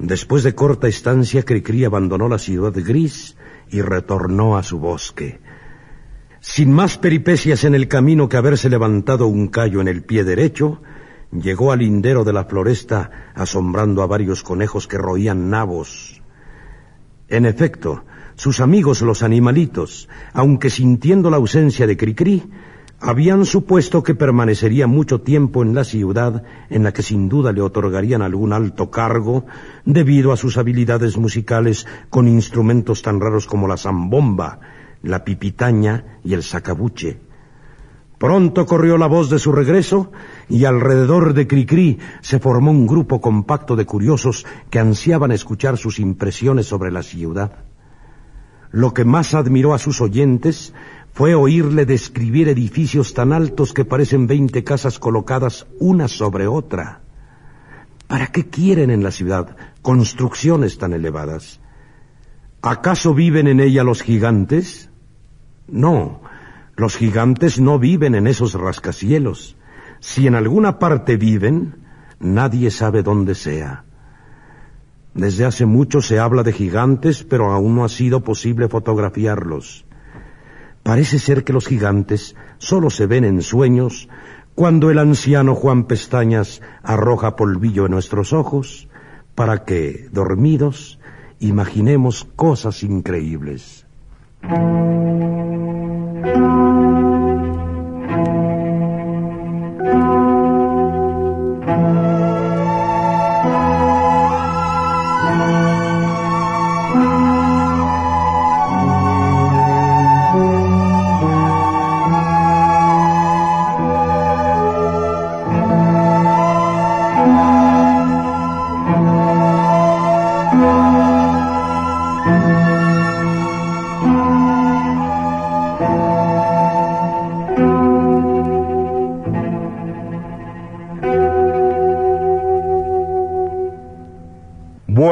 Después 0.00 0.42
de 0.42 0.56
corta 0.56 0.88
estancia, 0.88 1.44
Cricri 1.44 1.84
abandonó 1.84 2.28
la 2.28 2.38
ciudad 2.38 2.72
gris 2.75 3.37
y 3.70 3.80
retornó 3.80 4.56
a 4.56 4.64
su 4.64 4.80
bosque 4.80 5.38
sin 6.49 6.73
más 6.73 6.97
peripecias 6.97 7.64
en 7.64 7.75
el 7.75 7.88
camino 7.88 8.31
que 8.31 8.38
haberse 8.38 8.71
levantado 8.71 9.26
un 9.26 9.49
callo 9.49 9.83
en 9.83 9.87
el 9.87 10.02
pie 10.02 10.25
derecho, 10.25 10.81
llegó 11.31 11.73
al 11.73 11.81
lindero 11.81 12.25
de 12.25 12.33
la 12.33 12.47
floresta 12.47 13.33
asombrando 13.35 14.02
a 14.02 14.07
varios 14.07 14.43
conejos 14.43 14.88
que 14.88 14.97
roían 14.97 15.50
nabos. 15.50 16.23
En 17.28 17.45
efecto, 17.45 18.02
sus 18.35 18.61
amigos 18.61 19.02
los 19.02 19.23
animalitos, 19.23 20.09
aunque 20.33 20.71
sintiendo 20.71 21.28
la 21.28 21.37
ausencia 21.37 21.87
de 21.87 21.99
Cricri, 21.99 22.43
habían 22.99 23.45
supuesto 23.45 24.02
que 24.02 24.14
permanecería 24.14 24.87
mucho 24.87 25.21
tiempo 25.21 25.62
en 25.62 25.75
la 25.75 25.85
ciudad 25.85 26.45
en 26.71 26.83
la 26.83 26.95
que 26.95 27.02
sin 27.02 27.28
duda 27.28 27.52
le 27.52 27.61
otorgarían 27.61 28.23
algún 28.23 28.55
alto 28.55 28.90
cargo 28.90 29.45
debido 29.85 30.33
a 30.33 30.38
sus 30.38 30.57
habilidades 30.57 31.19
musicales 31.19 31.87
con 32.09 32.26
instrumentos 32.26 33.02
tan 33.02 33.21
raros 33.21 33.47
como 33.47 33.69
la 33.69 33.76
zambomba, 33.76 34.77
la 35.02 35.25
pipitaña 35.25 36.19
y 36.25 36.35
el 36.35 36.43
sacabuche. 36.43 37.21
Pronto 38.19 38.67
corrió 38.67 38.99
la 38.99 39.07
voz 39.07 39.31
de 39.31 39.38
su 39.38 39.52
regreso 39.52 40.11
y 40.49 40.64
alrededor 40.64 41.35
de 41.35 41.47
Cricri 41.47 41.99
se 42.21 42.40
formó 42.40 42.73
un 42.73 42.87
grupo 42.87 43.21
compacto 43.21 43.76
de 43.76 43.87
curiosos 43.87 44.45
que 44.71 44.81
ansiaban 44.81 45.30
escuchar 45.30 45.78
sus 45.78 46.00
impresiones 46.00 46.67
sobre 46.67 46.91
la 46.91 47.04
ciudad. 47.04 47.52
Lo 48.73 48.93
que 48.93 49.04
más 49.04 49.34
admiró 49.34 49.73
a 49.73 49.78
sus 49.78 50.00
oyentes 50.00 50.75
fue 51.13 51.34
oírle 51.34 51.87
describir 51.87 52.49
edificios 52.49 53.15
tan 53.15 53.32
altos 53.32 53.73
que 53.73 53.84
parecen 53.84 54.26
veinte 54.26 54.65
casas 54.65 54.99
colocadas 54.99 55.67
una 55.78 56.08
sobre 56.08 56.49
otra. 56.49 57.00
¿Para 58.08 58.28
qué 58.28 58.49
quieren 58.49 58.91
en 58.91 59.04
la 59.04 59.11
ciudad 59.13 59.56
construcciones 59.80 60.78
tan 60.78 60.93
elevadas? 60.93 61.61
¿Acaso 62.63 63.15
viven 63.15 63.47
en 63.47 63.61
ella 63.61 63.84
los 63.84 64.02
gigantes? 64.02 64.87
No, 65.69 66.21
los 66.76 66.97
gigantes 66.97 67.61
no 67.61 67.78
viven 67.78 68.15
en 68.15 68.26
esos 68.26 68.54
rascacielos. 68.54 69.57
Si 70.00 70.26
en 70.26 70.35
alguna 70.35 70.78
parte 70.78 71.17
viven, 71.17 71.75
nadie 72.21 72.71
sabe 72.71 73.02
dónde 73.02 73.35
sea. 73.35 73.85
Desde 75.15 75.45
hace 75.45 75.67
mucho 75.67 76.00
se 76.00 76.19
habla 76.19 76.43
de 76.43 76.52
gigantes, 76.52 77.25
pero 77.25 77.50
aún 77.50 77.75
no 77.75 77.85
ha 77.85 77.89
sido 77.89 78.23
posible 78.23 78.69
fotografiarlos. 78.69 79.85
Parece 80.85 81.19
ser 81.19 81.45
que 81.45 81.52
los 81.52 81.67
gigantes 81.67 82.37
solo 82.59 82.89
se 82.89 83.07
ven 83.07 83.25
en 83.25 83.43
sueños 83.43 84.09
cuando 84.54 84.91
el 84.91 84.99
anciano 84.99 85.54
Juan 85.54 85.85
Pestañas 85.85 86.63
arroja 86.83 87.37
polvillo 87.37 87.87
en 87.87 87.93
nuestros 87.93 88.33
ojos 88.33 88.89
para 89.35 89.65
que, 89.65 90.09
dormidos, 90.13 90.99
imaginemos 91.41 92.25
cosas 92.25 92.83
increíbles. 92.83 93.87
Thank 94.42 94.52
you. 94.52 94.58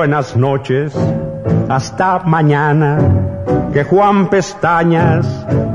Buenas 0.07 0.37
noches, 0.37 0.95
hasta 1.69 2.21
mañana, 2.21 2.97
que 3.73 3.83
Juan 3.83 4.31
Pestañas 4.31 5.27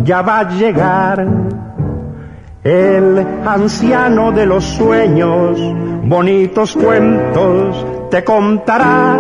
ya 0.05 0.21
va 0.21 0.39
a 0.39 0.49
llegar. 0.49 1.27
El 2.63 3.27
anciano 3.45 4.31
de 4.31 4.45
los 4.45 4.63
sueños, 4.63 5.59
bonitos 6.05 6.77
cuentos 6.77 7.85
te 8.09 8.23
contará. 8.23 9.17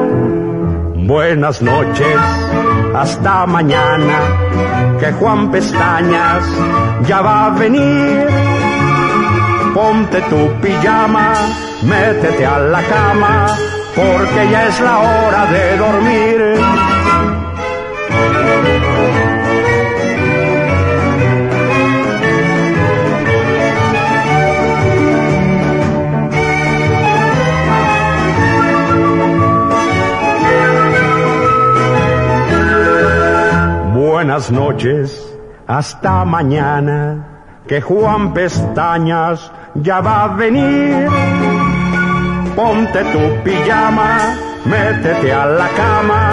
Buenas 0.95 1.61
noches, 1.61 2.17
hasta 2.95 3.45
mañana, 3.47 4.17
que 4.97 5.11
Juan 5.11 5.51
Pestañas 5.51 6.45
ya 7.05 7.21
va 7.21 7.47
a 7.47 7.49
venir. 7.49 8.27
Ponte 9.73 10.21
tu 10.21 10.61
pijama, 10.61 11.33
métete 11.83 12.45
a 12.45 12.59
la 12.59 12.81
cama 12.81 13.70
porque 13.95 14.49
ya 14.51 14.67
es 14.67 14.79
la 14.79 14.99
hora 14.99 15.45
de 15.51 15.77
dormir. 15.77 16.41
Buenas 33.93 34.51
noches, 34.51 35.37
hasta 35.67 36.23
mañana, 36.25 37.43
que 37.67 37.81
Juan 37.81 38.33
Pestañas 38.33 39.51
ya 39.75 39.99
va 39.99 40.23
a 40.23 40.27
venir 40.29 41.50
ponte 42.55 43.03
tu 43.13 43.43
pijama, 43.43 44.35
métete 44.65 45.31
a 45.33 45.45
la 45.45 45.67
cama, 45.69 46.31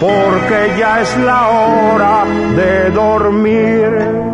porque 0.00 0.78
ya 0.78 1.00
es 1.00 1.16
la 1.18 1.48
hora 1.48 2.24
de 2.56 2.90
dormir. 2.90 4.26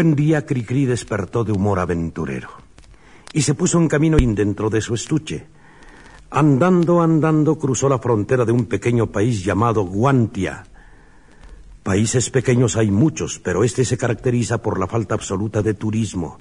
Buen 0.00 0.16
día 0.16 0.46
Cricri 0.46 0.86
despertó 0.86 1.44
de 1.44 1.52
humor 1.52 1.78
aventurero 1.78 2.48
y 3.34 3.42
se 3.42 3.52
puso 3.52 3.76
en 3.76 3.86
camino 3.86 4.16
dentro 4.16 4.70
de 4.70 4.80
su 4.80 4.94
estuche. 4.94 5.46
Andando, 6.30 7.02
andando, 7.02 7.58
cruzó 7.58 7.86
la 7.86 7.98
frontera 7.98 8.46
de 8.46 8.52
un 8.52 8.64
pequeño 8.64 9.08
país 9.08 9.44
llamado 9.44 9.82
Guantia. 9.82 10.64
Países 11.82 12.30
pequeños 12.30 12.78
hay 12.78 12.90
muchos, 12.90 13.40
pero 13.40 13.62
este 13.62 13.84
se 13.84 13.98
caracteriza 13.98 14.62
por 14.62 14.80
la 14.80 14.86
falta 14.86 15.16
absoluta 15.16 15.60
de 15.60 15.74
turismo, 15.74 16.38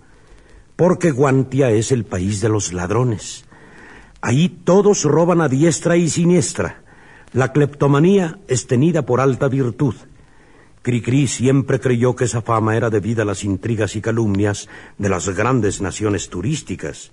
porque 0.78 1.12
Guantia 1.12 1.70
es 1.70 1.92
el 1.92 2.06
país 2.06 2.40
de 2.40 2.48
los 2.48 2.72
ladrones. 2.72 3.44
Ahí 4.22 4.48
todos 4.48 5.04
roban 5.04 5.42
a 5.42 5.50
diestra 5.50 5.98
y 5.98 6.10
siniestra. 6.10 6.82
La 7.34 7.52
cleptomanía 7.52 8.40
es 8.48 8.68
tenida 8.68 9.06
por 9.06 9.20
alta 9.20 9.50
virtud. 9.50 9.96
Cricri 10.82 11.28
siempre 11.28 11.80
creyó 11.80 12.16
que 12.16 12.24
esa 12.24 12.42
fama 12.42 12.78
era 12.78 12.90
debida 12.90 13.24
a 13.24 13.26
las 13.26 13.44
intrigas 13.44 13.96
y 13.96 14.02
calumnias 14.02 14.70
de 14.98 15.10
las 15.10 15.28
grandes 15.30 15.82
naciones 15.82 16.30
turísticas. 16.30 17.12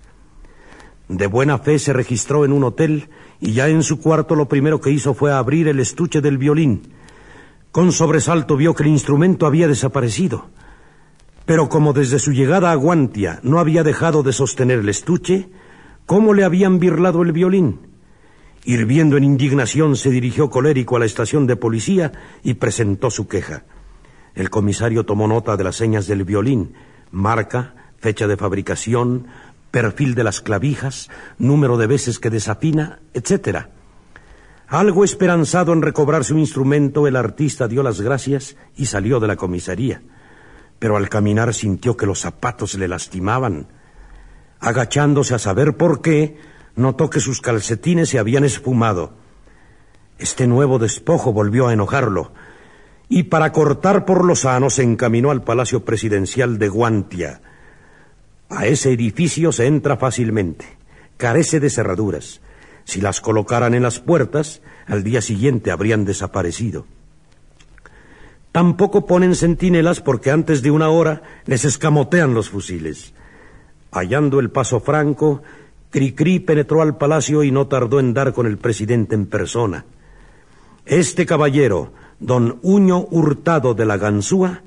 De 1.09 1.27
buena 1.27 1.59
fe 1.59 1.79
se 1.79 1.93
registró 1.93 2.45
en 2.45 2.53
un 2.53 2.65
hotel 2.65 3.09
y 3.41 3.53
ya 3.53 3.69
en 3.69 3.83
su 3.83 4.01
cuarto 4.01 4.35
lo 4.35 4.49
primero 4.49 4.81
que 4.81 4.91
hizo 4.91 5.15
fue 5.15 5.33
abrir 5.33 5.69
el 5.69 5.81
estuche 5.81 6.21
del 6.21 6.39
violín. 6.39 6.93
Con 7.73 7.93
sobresalto 7.93 8.57
vio 8.57 8.75
que 8.75 8.85
el 8.85 8.89
instrumento 8.89 9.47
había 9.47 9.69
desaparecido. 9.69 10.47
Pero 11.45 11.69
como 11.69 11.93
desde 11.93 12.19
su 12.19 12.33
llegada 12.33 12.73
a 12.73 12.75
Guantia 12.75 13.41
no 13.43 13.59
había 13.61 13.85
dejado 13.85 14.23
de 14.23 14.33
sostener 14.33 14.81
el 14.81 14.89
estuche, 14.89 15.49
¿cómo 16.07 16.35
le 16.35 16.45
habían 16.45 16.79
birlado 16.79 17.23
el 17.23 17.33
violín? 17.33 17.86
Hirviendo 18.69 19.17
en 19.17 19.23
indignación 19.23 19.95
se 19.95 20.11
dirigió 20.11 20.51
colérico 20.51 20.97
a 20.97 20.99
la 20.99 21.05
estación 21.05 21.47
de 21.47 21.55
policía 21.55 22.11
y 22.43 22.55
presentó 22.55 23.13
su 23.13 23.29
queja. 23.29 23.63
El 24.35 24.51
comisario 24.51 25.07
tomó 25.07 25.29
nota 25.29 25.57
de 25.57 25.63
las 25.63 25.77
señas 25.77 26.09
del 26.09 26.25
violín, 26.25 26.75
marca, 27.13 27.93
fecha 28.01 28.27
de 28.27 28.37
fabricación, 28.37 29.29
perfil 29.71 30.17
de 30.17 30.25
las 30.25 30.41
clavijas, 30.41 31.09
número 31.39 31.77
de 31.77 31.87
veces 31.87 32.19
que 32.19 32.29
desafina, 32.29 32.99
etc. 33.15 33.69
Algo 34.67 35.05
esperanzado 35.05 35.73
en 35.73 35.83
recobrar 35.83 36.25
su 36.25 36.37
instrumento, 36.37 37.07
el 37.07 37.15
artista 37.15 37.69
dio 37.69 37.85
las 37.85 38.01
gracias 38.01 38.57
y 38.77 38.87
salió 38.87 39.21
de 39.21 39.29
la 39.29 39.37
comisaría. 39.37 40.03
Pero 40.81 40.97
al 40.97 41.09
caminar 41.09 41.55
sintió 41.55 41.97
que 41.97 42.07
los 42.07 42.19
zapatos 42.19 42.75
le 42.75 42.89
lastimaban. 42.89 43.69
Agachándose 44.59 45.37
a 45.37 45.39
saber 45.39 45.77
por 45.77 46.03
qué, 46.03 46.56
notó 46.77 47.11
que 47.11 47.21
sus 47.21 47.41
calcetines 47.41 48.11
se 48.11 48.19
habían 48.19 48.45
esfumado. 48.45 49.15
Este 50.19 50.47
nuevo 50.47 50.79
despojo 50.79 51.33
volvió 51.33 51.69
a 51.69 51.73
enojarlo, 51.73 52.33
y 53.09 53.25
para 53.25 53.53
cortar 53.53 54.05
por 54.05 54.25
lo 54.25 54.37
sano 54.37 54.71
se 54.71 54.83
encaminó 54.83 55.31
al 55.31 55.43
Palacio 55.43 55.85
Presidencial 55.85 56.59
de 56.59 56.69
Guantia, 56.69 57.41
a 58.49 58.67
ese 58.67 58.93
edificio 58.93 59.53
se 59.53 59.67
entra 59.67 59.97
fácilmente. 59.97 60.67
Carece 61.17 61.61
de 61.61 61.71
cerraduras. 61.71 62.41
Si 62.85 63.01
las 63.01 63.21
colocaran 63.21 63.75
en 63.75 63.83
las 63.83 63.99
puertas, 63.99 64.63
al 64.87 65.03
día 65.03 65.21
siguiente 65.21 65.71
habrían 65.73 66.05
desaparecido. 66.05 66.87
Tampoco 68.53 69.07
ponen 69.07 69.35
centinelas 69.35 70.01
porque 70.01 70.31
antes 70.31 70.63
de 70.63 70.71
una 70.71 70.89
hora 70.89 71.23
les 71.45 71.65
escamotean 71.65 72.35
los 72.35 72.51
fusiles. 72.51 73.13
Hallando 73.91 74.39
el 74.39 74.51
paso 74.51 74.81
franco, 74.81 75.43
Cricri 75.97 76.41
penetró 76.41 76.83
al 76.83 76.99
palacio 76.99 77.43
y 77.43 77.51
no 77.51 77.69
tardó 77.69 78.01
en 78.01 78.13
dar 78.13 78.35
con 78.35 78.47
el 78.47 78.59
presidente 78.59 79.15
en 79.15 79.25
persona. 79.25 79.87
Este 80.85 81.25
caballero, 81.25 81.95
don 82.21 82.59
Uño 82.61 83.07
Hurtado 83.11 83.73
de 83.73 83.87
la 83.87 83.97
Ganzúa, 83.97 84.61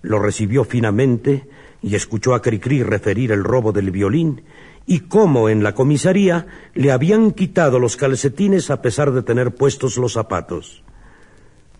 lo 0.00 0.18
recibió 0.18 0.64
finamente 0.64 1.48
y 1.82 1.94
escuchó 1.94 2.34
a 2.34 2.42
Cricri 2.42 2.82
referir 2.82 3.30
el 3.30 3.44
robo 3.44 3.70
del 3.70 3.92
violín 3.92 4.42
y 4.84 5.02
cómo 5.02 5.48
en 5.48 5.62
la 5.62 5.72
comisaría 5.72 6.48
le 6.74 6.90
habían 6.90 7.30
quitado 7.30 7.78
los 7.78 7.96
calcetines 7.96 8.68
a 8.72 8.82
pesar 8.82 9.12
de 9.12 9.22
tener 9.22 9.54
puestos 9.54 9.96
los 9.98 10.14
zapatos. 10.14 10.82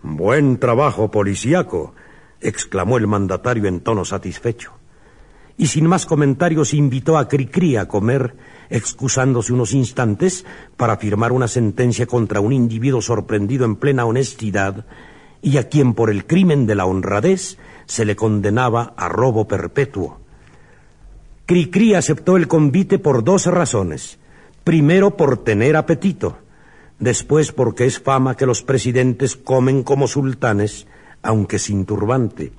Buen 0.00 0.58
trabajo 0.58 1.10
policíaco, 1.10 1.92
exclamó 2.40 2.98
el 2.98 3.08
mandatario 3.08 3.66
en 3.66 3.80
tono 3.80 4.04
satisfecho. 4.04 4.74
Y 5.58 5.66
sin 5.66 5.86
más 5.86 6.06
comentarios 6.06 6.72
invitó 6.72 7.18
a 7.18 7.28
Cricri 7.28 7.76
a 7.76 7.86
comer, 7.86 8.34
excusándose 8.72 9.52
unos 9.52 9.74
instantes 9.74 10.44
para 10.76 10.96
firmar 10.96 11.30
una 11.30 11.46
sentencia 11.46 12.06
contra 12.06 12.40
un 12.40 12.52
individuo 12.52 13.02
sorprendido 13.02 13.66
en 13.66 13.76
plena 13.76 14.06
honestidad 14.06 14.86
y 15.42 15.58
a 15.58 15.68
quien 15.68 15.92
por 15.92 16.08
el 16.08 16.26
crimen 16.26 16.66
de 16.66 16.74
la 16.74 16.86
honradez 16.86 17.58
se 17.84 18.04
le 18.04 18.16
condenaba 18.16 18.94
a 18.96 19.08
robo 19.08 19.46
perpetuo. 19.46 20.20
Cricri 21.44 21.94
aceptó 21.94 22.36
el 22.36 22.48
convite 22.48 22.98
por 22.98 23.22
dos 23.22 23.46
razones. 23.46 24.18
Primero, 24.64 25.16
por 25.16 25.38
tener 25.44 25.76
apetito. 25.76 26.38
Después, 26.98 27.52
porque 27.52 27.84
es 27.84 27.98
fama 27.98 28.36
que 28.36 28.46
los 28.46 28.62
presidentes 28.62 29.36
comen 29.36 29.82
como 29.82 30.06
sultanes, 30.06 30.86
aunque 31.20 31.58
sin 31.58 31.84
turbante. 31.84 32.52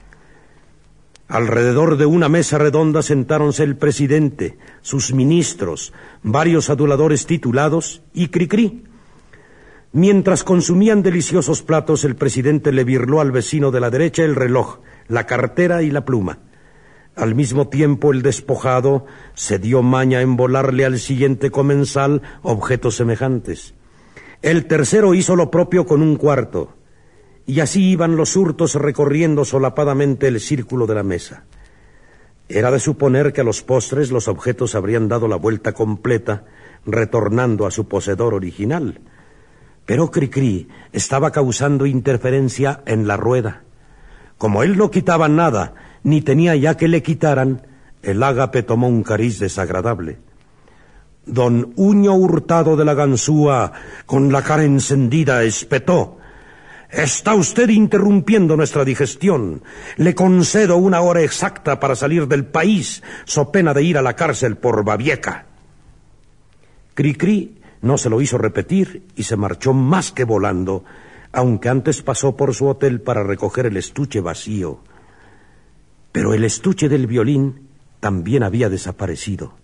Alrededor 1.27 1.97
de 1.97 2.05
una 2.05 2.29
mesa 2.29 2.57
redonda 2.57 3.01
sentáronse 3.01 3.63
el 3.63 3.77
presidente, 3.77 4.57
sus 4.81 5.13
ministros, 5.13 5.93
varios 6.21 6.69
aduladores 6.69 7.25
titulados 7.25 8.01
y 8.13 8.27
Cricri. 8.27 8.83
Mientras 9.93 10.43
consumían 10.43 11.01
deliciosos 11.01 11.61
platos, 11.61 12.03
el 12.03 12.15
presidente 12.15 12.71
le 12.71 12.83
virló 12.83 13.21
al 13.21 13.31
vecino 13.31 13.71
de 13.71 13.79
la 13.79 13.89
derecha 13.89 14.23
el 14.23 14.35
reloj, 14.35 14.79
la 15.07 15.25
cartera 15.25 15.81
y 15.81 15.91
la 15.91 16.03
pluma. 16.03 16.39
Al 17.15 17.35
mismo 17.35 17.67
tiempo 17.67 18.11
el 18.11 18.21
despojado 18.21 19.05
se 19.35 19.59
dio 19.59 19.83
maña 19.83 20.21
en 20.21 20.35
volarle 20.35 20.83
al 20.83 20.99
siguiente 20.99 21.51
comensal 21.51 22.21
objetos 22.41 22.95
semejantes. 22.95 23.75
El 24.41 24.65
tercero 24.65 25.13
hizo 25.13 25.35
lo 25.35 25.51
propio 25.51 25.85
con 25.85 26.01
un 26.01 26.15
cuarto, 26.15 26.73
y 27.45 27.59
así 27.59 27.91
iban 27.91 28.15
los 28.15 28.35
hurtos 28.35 28.75
recorriendo 28.75 29.45
solapadamente 29.45 30.27
el 30.27 30.39
círculo 30.39 30.87
de 30.87 30.95
la 30.95 31.03
mesa. 31.03 31.43
Era 32.49 32.71
de 32.71 32.79
suponer 32.79 33.33
que 33.33 33.41
a 33.41 33.43
los 33.43 33.61
postres 33.61 34.11
los 34.11 34.27
objetos 34.27 34.75
habrían 34.75 35.07
dado 35.07 35.27
la 35.27 35.35
vuelta 35.35 35.73
completa, 35.73 36.45
retornando 36.85 37.65
a 37.65 37.71
su 37.71 37.87
poseedor 37.87 38.33
original. 38.33 39.01
Pero 39.85 40.11
Cricri 40.11 40.67
estaba 40.91 41.31
causando 41.31 41.85
interferencia 41.85 42.81
en 42.85 43.07
la 43.07 43.17
rueda. 43.17 43.63
Como 44.37 44.63
él 44.63 44.77
no 44.77 44.91
quitaba 44.91 45.27
nada, 45.27 45.73
ni 46.03 46.21
tenía 46.21 46.55
ya 46.55 46.75
que 46.75 46.87
le 46.87 47.01
quitaran, 47.01 47.67
el 48.01 48.21
ágape 48.23 48.63
tomó 48.63 48.87
un 48.87 49.03
cariz 49.03 49.39
desagradable. 49.39 50.19
Don 51.25 51.73
Uño 51.77 52.13
Hurtado 52.15 52.75
de 52.75 52.83
la 52.83 52.93
Ganzúa, 52.93 53.71
con 54.05 54.31
la 54.31 54.41
cara 54.41 54.63
encendida, 54.63 55.43
espetó. 55.43 56.17
Está 56.93 57.33
usted 57.33 57.69
interrumpiendo 57.69 58.55
nuestra 58.55 58.85
digestión. 58.85 59.63
Le 59.97 60.13
concedo 60.13 60.77
una 60.77 61.01
hora 61.01 61.21
exacta 61.21 61.79
para 61.79 61.95
salir 61.95 62.27
del 62.27 62.45
país, 62.45 63.01
so 63.25 63.51
pena 63.51 63.73
de 63.73 63.81
ir 63.81 63.97
a 63.97 64.03
la 64.03 64.15
cárcel 64.15 64.57
por 64.57 64.85
babieca. 64.85 65.47
Cricri 66.93 67.57
no 67.81 67.97
se 67.97 68.11
lo 68.11 68.21
hizo 68.21 68.37
repetir 68.37 69.07
y 69.15 69.23
se 69.23 69.35
marchó 69.35 69.73
más 69.73 70.11
que 70.11 70.23
volando, 70.23 70.85
aunque 71.31 71.67
antes 71.67 72.03
pasó 72.03 72.37
por 72.37 72.53
su 72.53 72.67
hotel 72.67 73.01
para 73.01 73.23
recoger 73.23 73.65
el 73.65 73.77
estuche 73.77 74.21
vacío. 74.21 74.77
Pero 76.11 76.35
el 76.35 76.43
estuche 76.43 76.89
del 76.89 77.07
violín 77.07 77.69
también 78.01 78.43
había 78.43 78.69
desaparecido. 78.69 79.55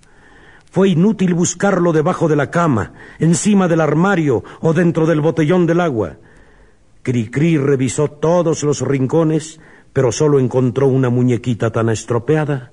Fue 0.72 0.90
inútil 0.90 1.36
buscarlo 1.36 1.94
debajo 1.94 2.28
de 2.28 2.36
la 2.36 2.50
cama, 2.50 2.94
encima 3.20 3.68
del 3.68 3.82
armario 3.82 4.44
o 4.62 4.74
dentro 4.74 5.06
del 5.06 5.22
botellón 5.22 5.68
del 5.68 5.82
agua. 5.82 6.18
Cricri 7.10 7.58
revisó 7.58 8.08
todos 8.08 8.62
los 8.62 8.82
rincones, 8.82 9.60
pero 9.94 10.12
solo 10.12 10.38
encontró 10.38 10.86
una 10.86 11.10
muñequita 11.10 11.72
tan 11.72 11.90
estropeada 11.90 12.72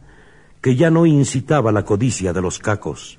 que 0.60 0.76
ya 0.76 0.90
no 0.90 1.06
incitaba 1.06 1.72
la 1.72 1.86
codicia 1.86 2.34
de 2.34 2.42
los 2.42 2.58
cacos. 2.58 3.18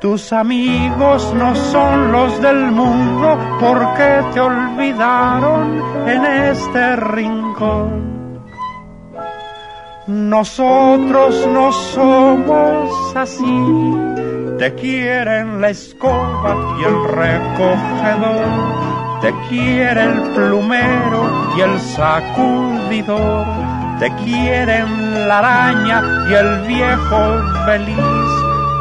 Tus 0.00 0.32
amigos 0.32 1.34
no 1.34 1.56
son 1.56 2.12
los 2.12 2.40
del 2.40 2.70
mundo 2.70 3.36
porque 3.58 4.22
te 4.32 4.40
olvidaron 4.40 5.82
en 6.06 6.24
este 6.24 6.96
rincón. 6.96 8.42
Nosotros 10.06 11.46
no 11.52 11.72
somos 11.72 13.16
así, 13.16 13.96
te 14.58 14.74
quieren 14.74 15.60
la 15.60 15.70
escoba 15.70 16.78
y 16.80 16.84
el 16.84 17.04
recogedor 17.04 18.88
te 19.20 19.34
quiere 19.48 20.04
el 20.04 20.22
plumero 20.32 21.54
y 21.56 21.60
el 21.60 21.80
sacudidor, 21.80 23.46
te 23.98 24.14
quieren 24.14 25.26
la 25.26 25.38
araña 25.38 26.26
y 26.30 26.34
el 26.34 26.66
viejo 26.68 27.42
feliz. 27.66 28.47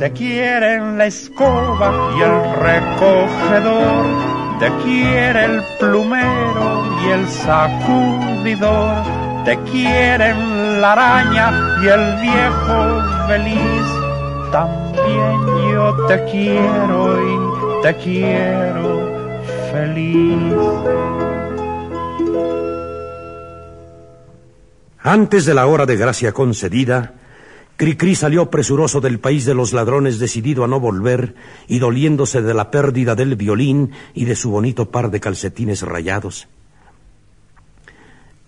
te 0.00 0.10
quieren 0.12 0.96
la 0.96 1.04
escoba 1.04 1.92
y 2.16 2.22
el 2.22 2.54
recogedor, 2.54 4.06
te 4.58 4.72
quiere 4.82 5.44
el 5.44 5.62
plumero 5.78 6.86
y 7.04 7.10
el 7.10 7.28
sacudidor, 7.28 8.94
te 9.44 9.58
quieren 9.70 10.80
la 10.80 10.92
araña 10.92 11.52
y 11.82 11.88
el 11.88 12.16
viejo 12.22 13.26
feliz. 13.28 13.84
También 14.50 15.70
yo 15.70 16.06
te 16.08 16.24
quiero 16.30 17.00
y 17.22 17.82
te 17.82 17.94
quiero 17.96 19.12
feliz. 19.70 20.54
Antes 25.02 25.44
de 25.44 25.52
la 25.52 25.66
hora 25.66 25.84
de 25.84 25.96
gracia 25.98 26.32
concedida, 26.32 27.19
Cricri 27.80 28.14
salió 28.14 28.50
presuroso 28.50 29.00
del 29.00 29.20
país 29.20 29.46
de 29.46 29.54
los 29.54 29.72
ladrones, 29.72 30.18
decidido 30.18 30.64
a 30.64 30.68
no 30.68 30.80
volver 30.80 31.34
y 31.66 31.78
doliéndose 31.78 32.42
de 32.42 32.52
la 32.52 32.70
pérdida 32.70 33.14
del 33.14 33.36
violín 33.36 33.92
y 34.12 34.26
de 34.26 34.36
su 34.36 34.50
bonito 34.50 34.90
par 34.90 35.10
de 35.10 35.18
calcetines 35.18 35.80
rayados. 35.80 36.46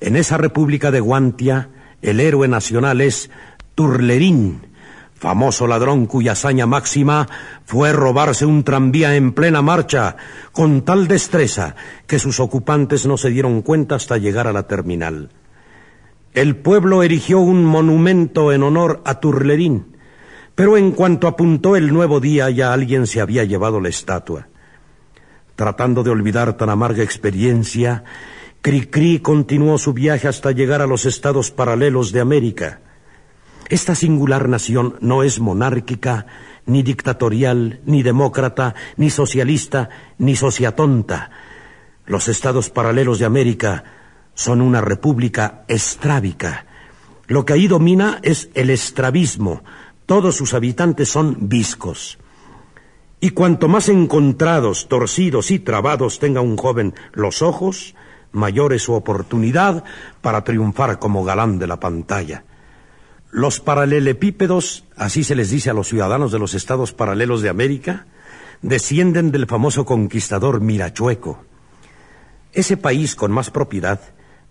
En 0.01 0.16
esa 0.16 0.37
república 0.37 0.90
de 0.90 1.01
Guantia, 1.01 1.71
el 2.03 2.21
héroe 2.21 2.47
nacional 2.47 3.01
es 3.01 3.31
Turlerín, 3.75 4.66
famoso 5.14 5.66
ladrón 5.66 6.05
cuya 6.05 6.33
hazaña 6.33 6.66
máxima 6.66 7.27
fue 7.64 7.95
robarse 7.95 8.45
un 8.45 8.64
tranvía 8.64 9.16
en 9.16 9.33
plena 9.33 9.62
marcha 9.62 10.14
con 10.53 10.83
tal 10.83 11.09
destreza 11.09 11.75
que 12.07 12.18
sus 12.18 12.38
ocupantes 12.38 13.07
no 13.07 13.16
se 13.16 13.31
dieron 13.31 13.62
cuenta 13.62 13.95
hasta 13.95 14.18
llegar 14.18 14.47
a 14.47 14.53
la 14.53 14.64
terminal. 14.64 15.31
El 16.35 16.57
pueblo 16.57 17.03
erigió 17.03 17.40
un 17.40 17.62
monumento 17.62 18.53
en 18.53 18.62
honor 18.62 19.03
a 19.05 19.21
Turlerín, 19.21 19.97
pero 20.55 20.79
en 20.79 20.92
cuanto 20.92 21.29
apuntó 21.29 21.77
el 21.77 21.92
nuevo 21.92 22.21
día 22.21 22.49
ya 22.49 22.73
alguien 22.73 23.07
se 23.07 23.21
había 23.21 23.45
llevado 23.45 23.81
la 23.81 23.90
estatua. 23.90 24.49
Tratando 25.57 26.03
de 26.03 26.11
olvidar 26.11 26.57
tan 26.57 26.71
amarga 26.71 27.03
experiencia, 27.03 28.05
Cricri 28.62 29.18
continuó 29.18 29.77
su 29.77 29.92
viaje 29.92 30.27
hasta 30.27 30.53
llegar 30.53 30.81
a 30.81 30.87
los 30.87 31.05
estados 31.05 31.51
paralelos 31.51 32.12
de 32.12 32.21
América. 32.21 32.81
Esta 33.68 33.95
singular 33.95 34.49
nación 34.49 34.97
no 35.01 35.23
es 35.23 35.38
monárquica, 35.38 36.27
ni 36.64 36.83
dictatorial, 36.83 37.81
ni 37.85 38.03
demócrata, 38.03 38.75
ni 38.97 39.11
socialista, 39.11 39.90
ni 40.16 40.35
sociatonta. 40.35 41.31
Los 42.07 42.29
estados 42.29 42.71
paralelos 42.71 43.18
de 43.18 43.27
América 43.27 43.85
son 44.35 44.61
una 44.61 44.81
república 44.81 45.64
estrábica. 45.68 46.66
Lo 47.27 47.45
que 47.45 47.53
ahí 47.55 47.68
domina 47.68 48.18
es 48.23 48.51
el 48.55 48.71
estrabismo. 48.71 49.62
Todos 50.07 50.37
sus 50.37 50.55
habitantes 50.55 51.09
son 51.09 51.49
viscos. 51.49 52.18
Y 53.21 53.31
cuanto 53.31 53.68
más 53.68 53.88
encontrados, 53.88 54.88
torcidos 54.88 55.51
y 55.51 55.61
trabados 55.61 56.18
tenga 56.18 56.40
un 56.40 56.57
joven 56.57 56.95
los 57.12 57.40
ojos, 57.40 57.95
mayor 58.33 58.73
es 58.73 58.83
su 58.83 58.95
oportunidad 58.95 59.85
para 60.21 60.42
triunfar 60.42 60.99
como 60.99 61.25
galán 61.25 61.59
de 61.59 61.68
la 61.68 61.79
pantalla. 61.79 62.45
Los 63.31 63.61
paralelepípedos, 63.61 64.85
así 64.97 65.25
se 65.25 65.37
les 65.37 65.51
dice 65.51 65.71
a 65.71 65.75
los 65.75 65.88
ciudadanos 65.88 66.33
de 66.33 66.38
los 66.38 66.55
estados 66.55 66.92
paralelos 66.92 67.42
de 67.42 67.49
América, 67.49 68.07
descienden 68.61 69.31
del 69.31 69.47
famoso 69.47 69.85
conquistador 69.85 70.61
Mirachueco. 70.61 71.45
Ese 72.53 72.77
país 72.77 73.14
con 73.14 73.31
más 73.33 73.51
propiedad 73.51 74.01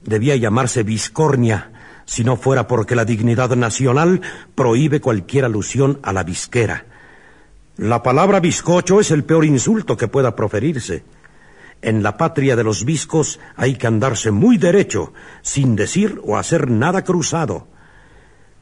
debía 0.03 0.35
llamarse 0.35 0.83
Viscornia, 0.83 1.71
si 2.05 2.23
no 2.23 2.35
fuera 2.35 2.67
porque 2.67 2.95
la 2.95 3.05
dignidad 3.05 3.55
nacional 3.55 4.21
prohíbe 4.55 4.99
cualquier 4.99 5.45
alusión 5.45 5.99
a 6.03 6.13
la 6.13 6.23
visquera. 6.23 6.85
La 7.77 8.03
palabra 8.03 8.39
bizcocho 8.39 8.99
es 8.99 9.11
el 9.11 9.23
peor 9.23 9.45
insulto 9.45 9.95
que 9.97 10.07
pueda 10.07 10.35
proferirse. 10.35 11.03
En 11.81 12.03
la 12.03 12.17
patria 12.17 12.55
de 12.55 12.63
los 12.63 12.85
viscos 12.85 13.39
hay 13.55 13.75
que 13.75 13.87
andarse 13.87 14.29
muy 14.29 14.57
derecho, 14.57 15.13
sin 15.41 15.75
decir 15.75 16.19
o 16.23 16.37
hacer 16.37 16.69
nada 16.69 17.03
cruzado. 17.03 17.67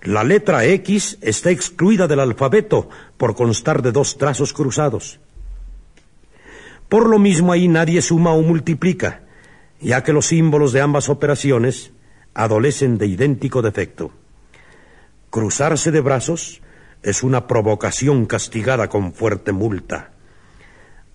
La 0.03 0.23
letra 0.23 0.63
X 0.63 1.17
está 1.21 1.49
excluida 1.49 2.07
del 2.07 2.21
alfabeto 2.21 2.87
por 3.17 3.35
constar 3.35 3.81
de 3.81 3.91
dos 3.91 4.17
trazos 4.17 4.53
cruzados. 4.53 5.19
Por 6.87 7.09
lo 7.09 7.19
mismo 7.19 7.51
ahí 7.51 7.67
nadie 7.67 8.01
suma 8.01 8.31
o 8.31 8.41
multiplica 8.41 9.23
ya 9.79 10.03
que 10.03 10.13
los 10.13 10.27
símbolos 10.27 10.73
de 10.73 10.81
ambas 10.81 11.09
operaciones 11.09 11.91
adolecen 12.33 12.97
de 12.97 13.07
idéntico 13.07 13.61
defecto. 13.61 14.11
Cruzarse 15.29 15.91
de 15.91 16.01
brazos 16.01 16.61
es 17.01 17.23
una 17.23 17.47
provocación 17.47 18.25
castigada 18.25 18.89
con 18.89 19.13
fuerte 19.13 19.51
multa. 19.51 20.11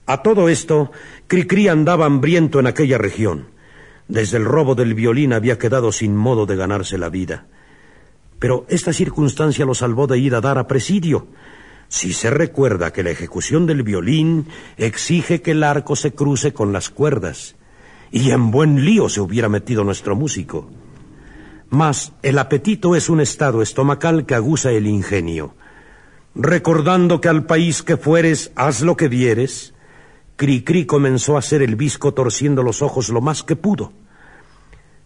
A 0.07 0.23
todo 0.23 0.49
esto, 0.49 0.93
Cricri 1.27 1.69
andaba 1.69 2.07
hambriento 2.07 2.61
en 2.61 2.67
aquella 2.67 2.99
región. 2.99 3.49
Desde 4.09 4.37
el 4.37 4.45
robo 4.45 4.75
del 4.75 4.95
violín 4.95 5.33
había 5.33 5.59
quedado 5.59 5.93
sin 5.93 6.15
modo 6.15 6.45
de 6.47 6.57
ganarse 6.57 6.99
la 6.99 7.09
vida. 7.09 7.47
Pero 8.39 8.67
esta 8.69 8.93
circunstancia 8.93 9.65
lo 9.65 9.75
salvó 9.75 10.07
de 10.07 10.19
ir 10.19 10.35
a 10.35 10.43
dar 10.43 10.59
a 10.59 10.67
presidio. 10.67 11.27
Si 11.89 12.13
se 12.13 12.29
recuerda 12.31 12.93
que 12.93 13.03
la 13.03 13.11
ejecución 13.11 13.67
del 13.67 13.83
violín 13.83 14.47
exige 14.77 15.41
que 15.41 15.53
el 15.53 15.63
arco 15.63 15.97
se 15.97 16.13
cruce 16.13 16.53
con 16.53 16.73
las 16.73 16.91
cuerdas, 16.91 17.57
y 18.15 18.31
en 18.31 18.53
buen 18.53 18.85
lío 18.85 19.09
se 19.09 19.21
hubiera 19.21 19.49
metido 19.49 19.83
nuestro 19.83 20.15
músico. 20.15 20.71
Mas 21.69 22.13
el 22.23 22.39
apetito 22.39 22.95
es 22.95 23.09
un 23.09 23.21
estado 23.21 23.61
estomacal 23.61 24.25
que 24.25 24.37
aguza 24.37 24.71
el 24.71 24.87
ingenio. 24.87 25.57
Recordando 26.37 27.21
que 27.21 27.29
al 27.29 27.45
país 27.45 27.83
que 27.83 27.97
fueres, 27.97 28.53
haz 28.55 28.83
lo 28.83 28.97
que 28.97 29.09
vieres, 29.09 29.75
Cricri 30.37 30.87
comenzó 30.87 31.35
a 31.35 31.41
hacer 31.41 31.61
el 31.61 31.75
visco 31.75 32.15
torciendo 32.15 32.63
los 32.63 32.83
ojos 32.83 33.09
lo 33.09 33.21
más 33.21 33.43
que 33.43 33.57
pudo. 33.57 33.93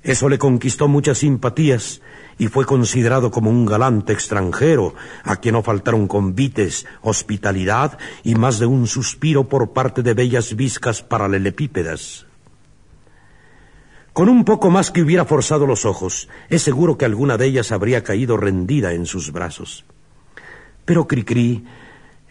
Eso 0.02 0.28
le 0.28 0.36
conquistó 0.36 0.86
muchas 0.86 1.16
simpatías 1.16 2.02
y 2.36 2.48
fue 2.48 2.66
considerado 2.66 3.30
como 3.30 3.48
un 3.48 3.64
galante 3.64 4.12
extranjero, 4.12 4.94
a 5.24 5.36
quien 5.36 5.54
no 5.54 5.62
faltaron 5.62 6.08
convites, 6.08 6.84
hospitalidad 7.00 7.96
y 8.22 8.34
más 8.34 8.58
de 8.58 8.66
un 8.66 8.86
suspiro 8.86 9.48
por 9.48 9.72
parte 9.72 10.02
de 10.02 10.12
bellas 10.12 10.54
viscas 10.56 11.02
paralelepípedas. 11.02 12.27
Con 14.18 14.28
un 14.28 14.44
poco 14.44 14.68
más 14.68 14.90
que 14.90 15.02
hubiera 15.02 15.24
forzado 15.24 15.64
los 15.64 15.84
ojos, 15.84 16.28
es 16.48 16.62
seguro 16.62 16.98
que 16.98 17.04
alguna 17.04 17.36
de 17.36 17.46
ellas 17.46 17.70
habría 17.70 18.02
caído 18.02 18.36
rendida 18.36 18.92
en 18.92 19.06
sus 19.06 19.30
brazos. 19.30 19.84
Pero 20.84 21.06
Cricri 21.06 21.64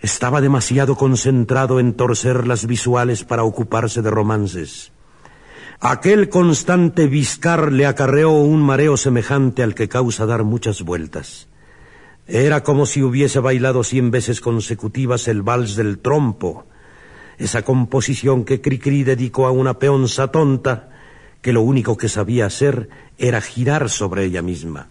estaba 0.01 0.41
demasiado 0.41 0.97
concentrado 0.97 1.79
en 1.79 1.93
torcer 1.93 2.45
las 2.45 2.67
visuales 2.67 3.23
para 3.23 3.45
ocuparse 3.45 4.01
de 4.01 4.11
romances. 4.11 4.91
Aquel 5.79 6.27
constante 6.27 7.07
viscar 7.07 7.71
le 7.71 7.85
acarreó 7.85 8.31
un 8.31 8.63
mareo 8.63 8.97
semejante 8.97 9.63
al 9.63 9.73
que 9.73 9.87
causa 9.87 10.25
dar 10.25 10.43
muchas 10.43 10.81
vueltas. 10.81 11.47
Era 12.27 12.63
como 12.63 12.85
si 12.85 13.01
hubiese 13.01 13.39
bailado 13.39 13.85
cien 13.85 14.11
veces 14.11 14.41
consecutivas 14.41 15.29
el 15.29 15.41
vals 15.41 15.77
del 15.77 15.99
trompo, 15.99 16.65
esa 17.37 17.61
composición 17.61 18.43
que 18.43 18.59
Cricri 18.59 19.05
dedicó 19.05 19.47
a 19.47 19.51
una 19.51 19.79
peonza 19.79 20.27
tonta 20.33 20.89
que 21.47 21.53
lo 21.53 21.61
único 21.61 21.95
que 21.95 22.09
sabía 22.09 22.45
hacer 22.45 22.89
era 23.17 23.39
girar 23.39 23.89
sobre 23.89 24.25
ella 24.25 24.41
misma. 24.41 24.89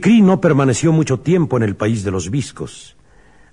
Cricri 0.00 0.22
no 0.22 0.40
permaneció 0.40 0.92
mucho 0.92 1.18
tiempo 1.18 1.56
en 1.56 1.64
el 1.64 1.74
país 1.74 2.04
de 2.04 2.12
los 2.12 2.30
viscos. 2.30 2.96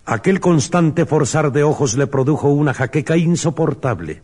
Aquel 0.06 0.40
constante 0.40 1.08
forzar 1.08 1.52
de 1.52 1.64
ojos 1.64 1.98
le 1.98 2.06
produjo 2.06 2.50
una 2.50 2.72
jaqueca 2.72 3.18
insoportable. 3.18 4.22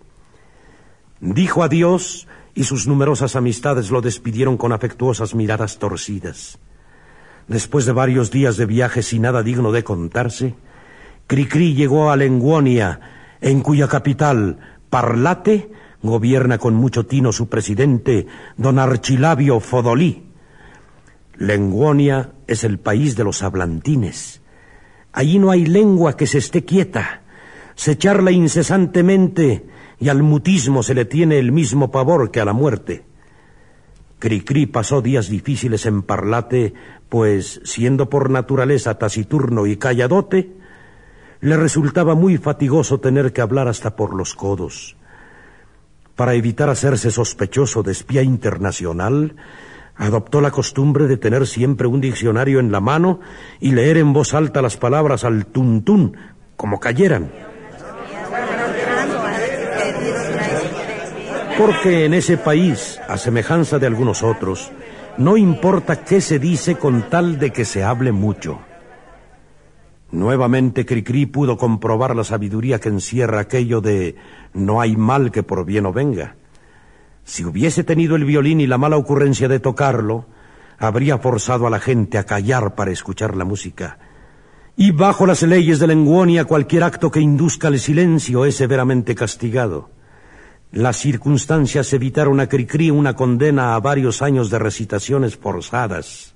Dijo 1.19 1.63
adiós 1.63 2.27
y 2.53 2.65
sus 2.65 2.85
numerosas 2.85 3.35
amistades 3.35 3.89
lo 3.89 4.01
despidieron 4.01 4.57
con 4.57 4.71
afectuosas 4.71 5.33
miradas 5.33 5.79
torcidas. 5.79 6.59
Después 7.47 7.87
de 7.87 7.91
varios 7.91 8.29
días 8.29 8.55
de 8.55 8.67
viaje 8.67 9.01
sin 9.01 9.23
nada 9.23 9.41
digno 9.41 9.71
de 9.71 9.83
contarse, 9.83 10.53
Cricri 11.25 11.73
llegó 11.73 12.11
a 12.11 12.17
Lenguonia, 12.17 12.99
en 13.41 13.61
cuya 13.61 13.87
capital, 13.87 14.59
Parlate, 14.91 15.71
gobierna 16.03 16.59
con 16.59 16.75
mucho 16.75 17.07
tino 17.07 17.31
su 17.31 17.49
presidente, 17.49 18.27
don 18.57 18.77
Archilabio 18.77 19.59
Fodolí. 19.59 20.30
Lenguonia 21.41 22.33
es 22.45 22.63
el 22.63 22.77
país 22.77 23.15
de 23.15 23.23
los 23.23 23.41
hablantines. 23.41 24.41
Allí 25.11 25.39
no 25.39 25.49
hay 25.49 25.65
lengua 25.65 26.15
que 26.15 26.27
se 26.27 26.37
esté 26.37 26.65
quieta. 26.65 27.23
Se 27.73 27.97
charla 27.97 28.31
incesantemente 28.31 29.65
y 29.99 30.09
al 30.09 30.21
mutismo 30.21 30.83
se 30.83 30.93
le 30.93 31.05
tiene 31.05 31.39
el 31.39 31.51
mismo 31.51 31.89
pavor 31.89 32.29
que 32.29 32.41
a 32.41 32.45
la 32.45 32.53
muerte. 32.53 33.05
Cricri 34.19 34.67
pasó 34.67 35.01
días 35.01 35.29
difíciles 35.29 35.87
en 35.87 36.03
Parlate, 36.03 36.75
pues, 37.09 37.59
siendo 37.63 38.07
por 38.07 38.29
naturaleza 38.29 38.99
taciturno 38.99 39.65
y 39.65 39.77
calladote, 39.77 40.55
le 41.39 41.57
resultaba 41.57 42.13
muy 42.13 42.37
fatigoso 42.37 42.99
tener 42.99 43.33
que 43.33 43.41
hablar 43.41 43.67
hasta 43.67 43.95
por 43.95 44.13
los 44.13 44.35
codos. 44.35 44.95
Para 46.15 46.35
evitar 46.35 46.69
hacerse 46.69 47.09
sospechoso 47.09 47.81
de 47.81 47.93
espía 47.93 48.21
internacional, 48.21 49.35
adoptó 49.95 50.41
la 50.41 50.51
costumbre 50.51 51.07
de 51.07 51.17
tener 51.17 51.45
siempre 51.47 51.87
un 51.87 52.01
diccionario 52.01 52.59
en 52.59 52.71
la 52.71 52.79
mano 52.79 53.19
y 53.59 53.71
leer 53.71 53.97
en 53.97 54.13
voz 54.13 54.33
alta 54.33 54.61
las 54.61 54.77
palabras 54.77 55.23
al 55.23 55.45
tuntún, 55.45 56.17
como 56.55 56.79
cayeran. 56.79 57.31
Porque 61.57 62.05
en 62.05 62.13
ese 62.13 62.37
país, 62.37 62.99
a 63.07 63.17
semejanza 63.17 63.77
de 63.77 63.87
algunos 63.87 64.23
otros, 64.23 64.71
no 65.17 65.37
importa 65.37 66.03
qué 66.03 66.21
se 66.21 66.39
dice 66.39 66.75
con 66.75 67.09
tal 67.09 67.37
de 67.37 67.51
que 67.51 67.65
se 67.65 67.83
hable 67.83 68.11
mucho. 68.11 68.59
Nuevamente 70.11 70.85
Cricri 70.85 71.25
pudo 71.25 71.57
comprobar 71.57 72.15
la 72.15 72.23
sabiduría 72.23 72.79
que 72.79 72.89
encierra 72.89 73.39
aquello 73.39 73.79
de 73.81 74.15
no 74.53 74.81
hay 74.81 74.95
mal 74.97 75.31
que 75.31 75.43
por 75.43 75.65
bien 75.65 75.83
no 75.83 75.93
venga. 75.93 76.35
Si 77.23 77.45
hubiese 77.45 77.83
tenido 77.83 78.15
el 78.15 78.25
violín 78.25 78.61
y 78.61 78.67
la 78.67 78.77
mala 78.77 78.97
ocurrencia 78.97 79.47
de 79.47 79.59
tocarlo, 79.59 80.25
habría 80.77 81.17
forzado 81.19 81.67
a 81.67 81.69
la 81.69 81.79
gente 81.79 82.17
a 82.17 82.25
callar 82.25 82.75
para 82.75 82.91
escuchar 82.91 83.35
la 83.37 83.45
música. 83.45 83.99
Y 84.75 84.91
bajo 84.91 85.25
las 85.25 85.43
leyes 85.43 85.79
de 85.79 85.87
Lenguonia 85.87 86.45
cualquier 86.45 86.83
acto 86.83 87.11
que 87.11 87.19
induzca 87.19 87.67
el 87.67 87.79
silencio 87.79 88.45
es 88.45 88.55
severamente 88.55 89.13
castigado. 89.13 89.91
Las 90.71 90.97
circunstancias 90.97 91.91
evitaron 91.93 92.39
a 92.39 92.47
Cricri 92.47 92.89
una 92.89 93.15
condena 93.15 93.75
a 93.75 93.79
varios 93.79 94.21
años 94.21 94.49
de 94.49 94.57
recitaciones 94.57 95.35
forzadas. 95.35 96.33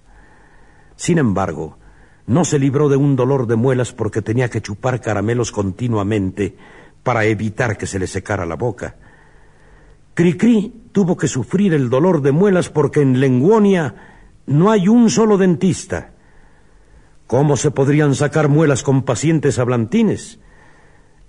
Sin 0.96 1.18
embargo, 1.18 1.78
no 2.28 2.44
se 2.44 2.60
libró 2.60 2.90
de 2.90 2.98
un 2.98 3.16
dolor 3.16 3.48
de 3.48 3.56
muelas 3.56 3.94
porque 3.94 4.22
tenía 4.22 4.50
que 4.50 4.62
chupar 4.62 5.00
caramelos 5.00 5.52
continuamente 5.52 6.58
para 7.02 7.26
evitar 7.26 7.78
que 7.78 7.88
se 7.88 7.98
le 7.98 8.08
secara 8.08 8.46
la 8.46 8.56
boca. 8.56 8.98
Cricri 10.16 10.74
tuvo 10.94 11.18
que 11.18 11.28
sufrir 11.28 11.74
el 11.74 11.90
dolor 11.90 12.22
de 12.22 12.32
muelas 12.32 12.70
porque 12.70 13.02
en 13.02 13.20
Lenguonia 13.20 14.14
No 14.48 14.72
hay 14.72 14.88
un 14.88 15.10
solo 15.10 15.38
dentista. 15.38 16.14
¿Cómo 17.28 17.58
se 17.58 17.70
podrían 17.72 18.16
sacar 18.16 18.48
muelas 18.48 18.82
con 18.82 19.04
pacientes 19.04 19.60
hablantines? 19.60 20.40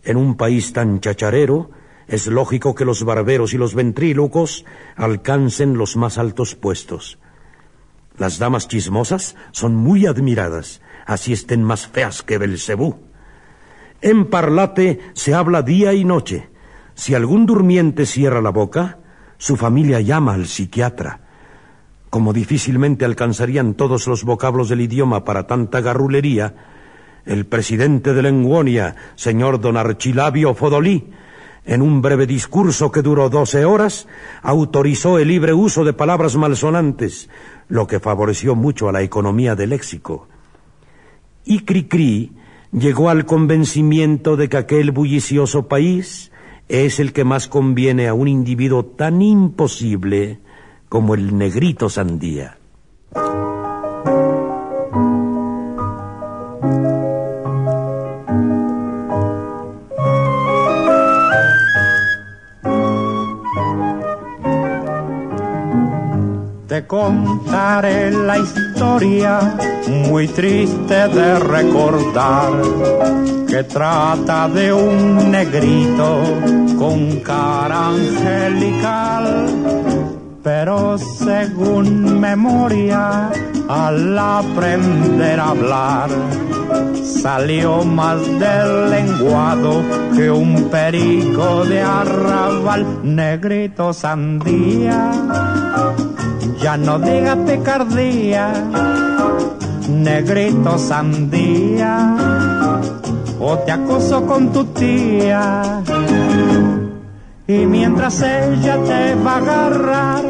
En 0.05 0.17
un 0.17 0.37
país 0.37 0.73
tan 0.73 1.01
chacharero, 1.01 1.71
es 2.07 2.29
lógico 2.29 2.77
que 2.77 2.85
los 2.85 3.03
barberos 3.03 3.55
y 3.55 3.59
los 3.59 3.75
ventrílocos 3.75 4.65
alcancen 4.95 5.77
los 5.77 5.97
más 5.97 6.17
altos 6.17 6.55
puestos. 6.55 7.19
Las 8.19 8.39
damas 8.39 8.69
chismosas 8.69 9.35
son 9.51 9.75
muy 9.75 10.07
admiradas, 10.07 10.81
así 11.07 11.33
estén 11.33 11.65
más 11.65 11.89
feas 11.89 12.23
que 12.23 12.39
Belcebú. 12.39 13.01
En 14.01 14.27
Parlate 14.27 15.01
se 15.15 15.35
habla 15.35 15.63
día 15.63 15.93
y 15.93 16.05
noche. 16.05 16.51
Si 16.97 17.15
algún 17.15 17.45
durmiente 17.45 18.07
cierra 18.07 18.41
la 18.41 18.51
boca, 18.51 18.99
su 19.37 19.57
familia 19.57 20.01
llama 20.01 20.33
al 20.33 20.47
psiquiatra. 20.47 21.21
Como 22.09 22.33
difícilmente 22.33 23.05
alcanzarían 23.05 23.75
todos 23.75 24.07
los 24.07 24.25
vocablos 24.25 24.71
del 24.71 24.81
idioma 24.81 25.23
para 25.23 25.47
tanta 25.47 25.83
garrulería, 25.83 26.55
el 27.27 27.45
presidente 27.45 28.15
de 28.15 28.23
Lenguonia, 28.23 28.97
señor 29.15 29.61
don 29.61 29.77
Archilabio 29.77 30.55
Fodolí, 30.55 31.11
en 31.67 31.83
un 31.83 32.01
breve 32.01 32.27
discurso 32.27 32.91
que 32.91 33.03
duró 33.03 33.29
doce 33.29 33.67
horas, 33.67 34.09
autorizó 34.41 35.19
el 35.19 35.29
libre 35.29 35.53
uso 35.53 35.85
de 35.85 35.93
palabras 35.93 36.35
malsonantes, 36.37 37.29
lo 37.69 37.87
que 37.87 38.01
favoreció 38.01 38.55
mucho 38.55 38.89
a 38.89 38.93
la 38.93 39.03
economía 39.03 39.55
del 39.55 39.71
léxico. 39.71 40.29
Y 41.45 41.61
Cricri 41.61 42.33
llegó 42.73 43.11
al 43.11 43.27
convencimiento 43.27 44.37
de 44.37 44.49
que 44.49 44.57
aquel 44.57 44.93
bullicioso 44.93 45.69
país 45.69 46.33
es 46.69 46.99
el 47.01 47.13
que 47.13 47.25
más 47.25 47.49
conviene 47.49 48.09
a 48.09 48.15
un 48.15 48.29
individuo 48.29 48.85
tan 48.85 49.23
imposible 49.23 50.41
como 50.89 51.15
el 51.15 51.37
negrito 51.37 51.89
sandía. 51.89 52.59
Te 66.67 66.87
contaré 66.87 68.11
la 68.11 68.39
historia 68.39 69.57
muy 70.11 70.29
triste 70.29 71.09
de 71.09 71.39
recordar 71.39 72.53
que 73.57 73.65
trata 73.65 74.49
de 74.49 74.71
un 74.71 75.31
negrito 75.31 76.21
con 76.79 77.21
cara 77.21 77.89
angelical 77.89 79.47
pero 80.43 80.97
según 80.99 82.21
memoria, 82.21 83.31
al 83.67 84.17
aprender 84.17 85.41
a 85.41 85.49
hablar, 85.49 86.11
salió 87.03 87.83
más 87.83 88.21
del 88.39 88.91
lenguado 88.91 89.83
que 90.15 90.31
un 90.31 90.69
perico 90.71 91.65
de 91.65 91.81
arrabal, 91.83 92.87
negrito 93.03 93.93
sandía. 93.93 95.11
Ya 96.61 96.77
no 96.77 97.01
diga 97.01 97.35
picardía, 97.45 98.53
negrito 99.89 100.79
sandía, 100.79 102.15
o 103.41 103.59
te 103.59 103.73
acoso 103.73 104.27
con 104.27 104.53
tu 104.53 104.65
tía 104.67 105.83
y 107.49 107.65
mientras 107.67 108.23
ella 108.23 108.77
te 108.85 109.15
va 109.15 109.35
a 109.35 109.37
agarrar, 109.37 110.25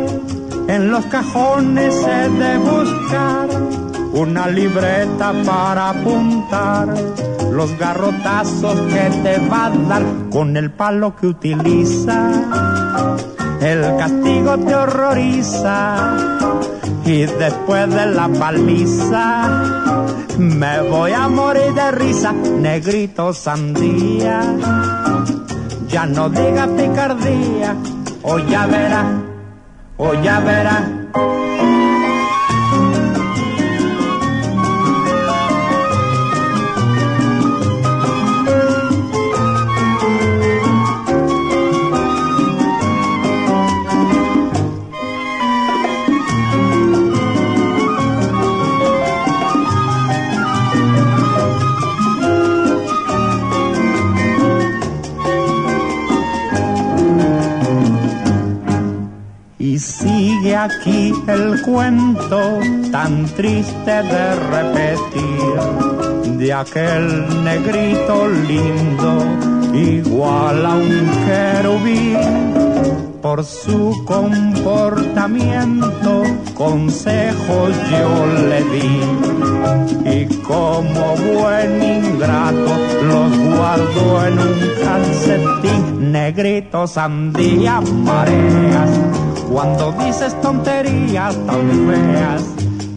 en 0.69 0.91
los 0.91 1.07
cajones 1.07 1.95
he 2.07 2.29
de 2.29 2.59
buscar 2.59 3.49
una 4.13 4.49
libreta 4.49 5.33
para 5.45 5.91
apuntar 5.91 6.89
los 7.51 7.79
garrotazos 7.79 8.79
que 8.93 9.11
te 9.23 9.39
va 9.49 9.67
a 9.67 9.71
dar 9.71 10.03
con 10.31 10.57
el 10.59 10.71
palo 10.71 11.17
que 11.17 11.29
utiliza. 11.29 12.31
El 13.63 13.97
castigo 13.97 14.59
te 14.59 14.75
horroriza 14.75 16.17
y 17.07 17.25
después 17.25 17.89
de 17.95 18.07
la 18.07 18.29
palmiza 18.29 19.49
me 20.39 20.81
voy 20.83 21.13
a 21.13 21.29
morir 21.29 21.73
de 21.73 21.91
risa, 21.93 22.33
negrito 22.33 23.33
sandía. 23.33 24.41
Ya 25.89 26.05
no 26.05 26.29
diga 26.29 26.67
picardía, 26.67 27.77
o 28.23 28.39
ya 28.39 28.67
verá, 28.67 29.05
o 29.97 30.15
ya 30.15 30.41
verá 30.41 31.07
aquí 60.57 61.13
el 61.29 61.63
cuento 61.63 62.59
tan 62.91 63.27
triste 63.27 64.03
de 64.03 64.35
repetir 64.51 65.55
de 66.39 66.53
aquel 66.53 67.45
negrito 67.45 68.27
lindo 68.49 69.25
igual 69.75 70.67
a 70.67 70.75
un 70.77 71.11
querubín 71.27 72.19
por 73.21 73.45
su 73.45 74.03
comportamiento 74.07 76.23
consejos 76.55 77.75
yo 77.91 78.27
le 78.49 78.65
di 78.73 79.01
y 80.11 80.25
como 80.43 81.17
buen 81.17 81.83
ingrato 81.83 82.73
los 83.03 83.37
guardo 83.57 84.27
en 84.27 84.39
un 84.39 84.59
calcetín 84.83 86.13
negrito 86.13 86.87
sandía 86.87 87.81
mareas 87.81 89.26
cuando 89.51 89.93
dices 89.93 90.41
tonterías 90.41 91.35
tan 91.47 91.71
feas 91.89 92.43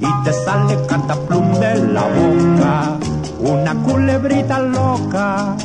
y 0.02 0.24
te 0.24 0.34
sale 0.34 0.78
cataplum 0.88 1.54
de 1.60 1.88
la 1.88 2.04
boca, 2.04 2.97
una 3.39 3.74
culebrita 3.84 4.60
loca. 4.60 5.56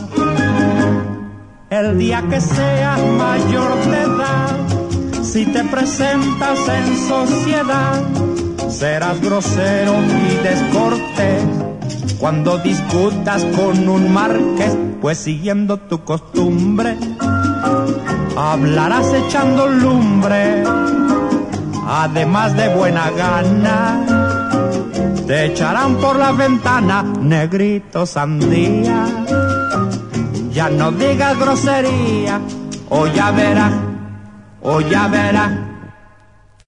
El 1.70 1.98
día 1.98 2.22
que 2.28 2.40
seas 2.40 3.00
mayor 3.18 3.84
de 3.86 4.02
edad, 4.02 4.56
si 5.22 5.46
te 5.46 5.64
presentas 5.64 6.58
en 6.68 6.96
sociedad, 7.08 8.02
serás 8.68 9.20
grosero 9.20 9.94
y 10.02 10.36
descortés. 10.42 11.42
Cuando 12.18 12.58
discutas 12.58 13.44
con 13.56 13.88
un 13.88 14.12
marqués, 14.12 14.76
pues 15.00 15.18
siguiendo 15.18 15.78
tu 15.78 16.04
costumbre, 16.04 16.96
hablarás 18.36 19.12
echando 19.12 19.68
lumbre, 19.68 20.62
además 21.86 22.56
de 22.56 22.68
buena 22.74 23.10
gana, 23.10 24.04
te 25.26 25.46
echarán 25.46 25.96
por 25.96 26.16
la 26.16 26.32
ventana, 26.32 27.02
negrito 27.02 28.06
sandía, 28.06 29.06
ya 30.50 30.68
no 30.70 30.92
digas 30.92 31.38
grosería, 31.38 32.40
o 32.90 33.06
ya 33.06 33.30
verás, 33.30 33.72
o 34.62 34.80
ya 34.80 35.08
verás 35.08 35.73